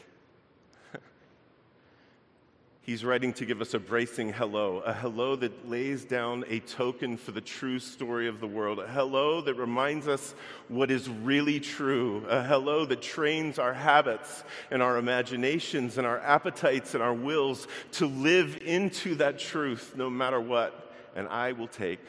He's 2.82 3.04
writing 3.04 3.32
to 3.34 3.46
give 3.46 3.60
us 3.60 3.74
a 3.74 3.78
bracing 3.78 4.32
hello, 4.32 4.78
a 4.78 4.92
hello 4.92 5.36
that 5.36 5.70
lays 5.70 6.04
down 6.04 6.44
a 6.48 6.58
token 6.58 7.16
for 7.16 7.30
the 7.30 7.40
true 7.40 7.78
story 7.78 8.26
of 8.26 8.40
the 8.40 8.46
world, 8.48 8.80
a 8.80 8.88
hello 8.88 9.40
that 9.40 9.54
reminds 9.54 10.08
us 10.08 10.34
what 10.66 10.90
is 10.90 11.08
really 11.08 11.60
true, 11.60 12.26
a 12.28 12.42
hello 12.42 12.86
that 12.86 13.02
trains 13.02 13.56
our 13.60 13.72
habits 13.72 14.42
and 14.72 14.82
our 14.82 14.98
imaginations 14.98 15.96
and 15.96 16.08
our 16.08 16.18
appetites 16.18 16.94
and 16.94 17.04
our 17.04 17.14
wills 17.14 17.68
to 17.92 18.06
live 18.06 18.58
into 18.62 19.14
that 19.14 19.38
truth 19.38 19.94
no 19.94 20.10
matter 20.10 20.40
what. 20.40 20.92
And 21.14 21.28
I 21.28 21.52
will 21.52 21.68
take 21.68 22.00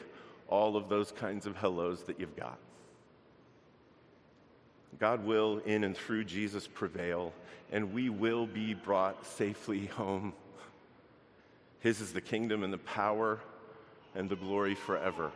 all 0.48 0.76
of 0.76 0.88
those 0.88 1.12
kinds 1.12 1.46
of 1.46 1.54
hellos 1.54 2.02
that 2.08 2.18
you've 2.18 2.34
got. 2.34 2.58
God 4.98 5.24
will, 5.24 5.58
in 5.58 5.84
and 5.84 5.96
through 5.96 6.24
Jesus, 6.24 6.66
prevail, 6.66 7.32
and 7.70 7.92
we 7.92 8.08
will 8.08 8.46
be 8.46 8.74
brought 8.74 9.24
safely 9.26 9.86
home. 9.96 10.32
His 11.80 12.00
is 12.00 12.12
the 12.12 12.20
kingdom 12.20 12.64
and 12.64 12.72
the 12.72 12.78
power 12.78 13.38
and 14.14 14.28
the 14.28 14.36
glory 14.36 14.74
forever. 14.74 15.30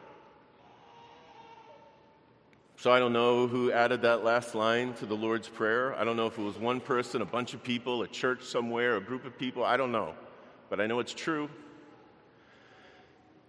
So 2.77 2.91
I 2.91 2.99
don't 2.99 3.13
know 3.13 3.47
who 3.47 3.71
added 3.71 4.03
that 4.03 4.25
last 4.25 4.57
line 4.57 4.95
to 4.95 5.07
the 5.07 5.15
Lord's 5.15 5.47
Prayer. 5.49 5.95
I 5.95 6.03
don't 6.03 6.17
know 6.17 6.27
if 6.27 6.37
it 6.37 6.43
was 6.43 6.59
one 6.59 6.81
person, 6.81 7.23
a 7.23 7.25
bunch 7.25 7.55
of 7.55 7.63
people, 7.63 8.03
a 8.03 8.09
church 8.09 8.43
somewhere, 8.43 8.97
a 8.97 9.01
group 9.01 9.25
of 9.25 9.39
people. 9.39 9.63
I 9.63 9.77
don't 9.77 9.93
know. 9.93 10.15
But 10.69 10.81
I 10.81 10.89
know 10.89 10.99
it's 10.99 11.15
true. 11.15 11.49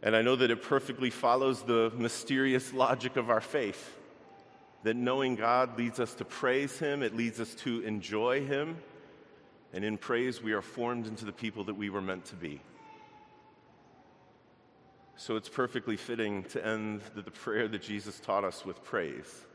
And 0.03 0.15
I 0.15 0.21
know 0.21 0.35
that 0.35 0.51
it 0.51 0.61
perfectly 0.61 1.09
follows 1.09 1.63
the 1.63 1.91
mysterious 1.97 2.73
logic 2.73 3.15
of 3.15 3.31
our 3.31 3.41
faith 3.41 3.97
that 4.83 4.95
knowing 4.95 5.35
God 5.35 5.77
leads 5.77 5.99
us 5.99 6.13
to 6.15 6.25
praise 6.25 6.77
Him, 6.77 7.03
it 7.03 7.15
leads 7.15 7.39
us 7.39 7.53
to 7.55 7.81
enjoy 7.81 8.45
Him. 8.45 8.77
And 9.73 9.83
in 9.83 9.97
praise, 9.97 10.41
we 10.41 10.53
are 10.53 10.61
formed 10.61 11.07
into 11.07 11.25
the 11.25 11.31
people 11.31 11.63
that 11.65 11.73
we 11.73 11.89
were 11.89 12.01
meant 12.01 12.25
to 12.25 12.35
be. 12.35 12.61
So 15.15 15.35
it's 15.35 15.49
perfectly 15.49 15.95
fitting 15.95 16.43
to 16.45 16.65
end 16.65 17.01
the, 17.15 17.21
the 17.21 17.31
prayer 17.31 17.67
that 17.67 17.81
Jesus 17.81 18.19
taught 18.19 18.43
us 18.43 18.65
with 18.65 18.83
praise. 18.83 19.45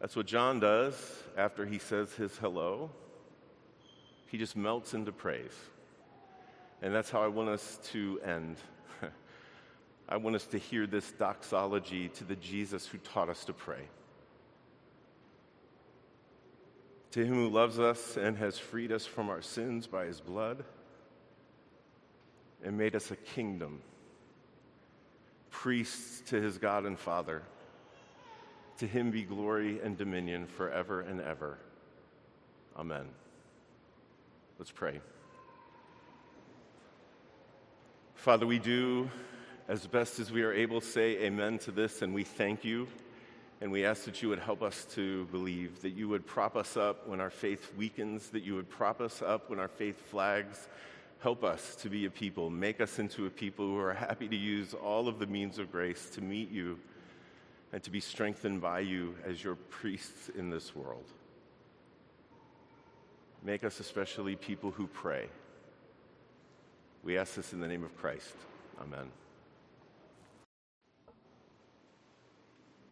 That's 0.00 0.14
what 0.14 0.26
John 0.26 0.60
does 0.60 0.94
after 1.36 1.64
he 1.66 1.78
says 1.78 2.12
his 2.12 2.36
hello. 2.36 2.90
He 4.26 4.38
just 4.38 4.56
melts 4.56 4.94
into 4.94 5.12
praise. 5.12 5.54
And 6.82 6.94
that's 6.94 7.10
how 7.10 7.22
I 7.22 7.28
want 7.28 7.48
us 7.48 7.78
to 7.92 8.20
end. 8.24 8.56
I 10.08 10.16
want 10.16 10.36
us 10.36 10.46
to 10.48 10.58
hear 10.58 10.86
this 10.86 11.10
doxology 11.12 12.08
to 12.10 12.24
the 12.24 12.36
Jesus 12.36 12.86
who 12.86 12.98
taught 12.98 13.28
us 13.28 13.44
to 13.46 13.52
pray. 13.52 13.88
To 17.12 17.24
him 17.24 17.34
who 17.34 17.48
loves 17.48 17.78
us 17.78 18.16
and 18.16 18.36
has 18.36 18.58
freed 18.58 18.92
us 18.92 19.06
from 19.06 19.30
our 19.30 19.40
sins 19.40 19.86
by 19.86 20.04
his 20.04 20.20
blood 20.20 20.64
and 22.62 22.76
made 22.76 22.94
us 22.94 23.10
a 23.10 23.16
kingdom 23.16 23.80
priests 25.50 26.20
to 26.28 26.40
his 26.40 26.58
God 26.58 26.84
and 26.84 26.98
Father. 26.98 27.42
To 28.78 28.86
him 28.86 29.10
be 29.10 29.22
glory 29.22 29.80
and 29.82 29.96
dominion 29.96 30.46
forever 30.46 31.00
and 31.00 31.20
ever. 31.20 31.58
Amen. 32.76 33.06
Let's 34.58 34.72
pray. 34.72 35.00
Father, 38.14 38.46
we 38.46 38.58
do 38.58 39.08
as 39.68 39.86
best 39.86 40.18
as 40.18 40.30
we 40.30 40.42
are 40.42 40.52
able 40.52 40.80
say 40.80 41.18
amen 41.24 41.58
to 41.60 41.70
this, 41.70 42.02
and 42.02 42.14
we 42.14 42.24
thank 42.24 42.64
you. 42.64 42.88
And 43.60 43.72
we 43.72 43.84
ask 43.86 44.04
that 44.04 44.20
you 44.20 44.28
would 44.28 44.40
help 44.40 44.62
us 44.62 44.84
to 44.94 45.24
believe, 45.26 45.80
that 45.82 45.92
you 45.92 46.08
would 46.08 46.26
prop 46.26 46.56
us 46.56 46.76
up 46.76 47.08
when 47.08 47.20
our 47.20 47.30
faith 47.30 47.72
weakens, 47.76 48.28
that 48.30 48.42
you 48.42 48.56
would 48.56 48.68
prop 48.68 49.00
us 49.00 49.22
up 49.22 49.48
when 49.48 49.58
our 49.58 49.68
faith 49.68 49.98
flags, 50.10 50.68
Help 51.24 51.42
us 51.42 51.74
to 51.76 51.88
be 51.88 52.04
a 52.04 52.10
people. 52.10 52.50
Make 52.50 52.82
us 52.82 52.98
into 52.98 53.24
a 53.24 53.30
people 53.30 53.66
who 53.66 53.78
are 53.78 53.94
happy 53.94 54.28
to 54.28 54.36
use 54.36 54.74
all 54.74 55.08
of 55.08 55.18
the 55.18 55.26
means 55.26 55.58
of 55.58 55.72
grace 55.72 56.10
to 56.10 56.20
meet 56.20 56.50
you 56.50 56.78
and 57.72 57.82
to 57.82 57.90
be 57.90 57.98
strengthened 57.98 58.60
by 58.60 58.80
you 58.80 59.14
as 59.24 59.42
your 59.42 59.54
priests 59.54 60.28
in 60.36 60.50
this 60.50 60.76
world. 60.76 61.06
Make 63.42 63.64
us 63.64 63.80
especially 63.80 64.36
people 64.36 64.70
who 64.70 64.86
pray. 64.86 65.28
We 67.02 67.16
ask 67.16 67.36
this 67.36 67.54
in 67.54 67.60
the 67.60 67.68
name 67.68 67.84
of 67.84 67.96
Christ. 67.96 68.34
Amen. 68.78 69.23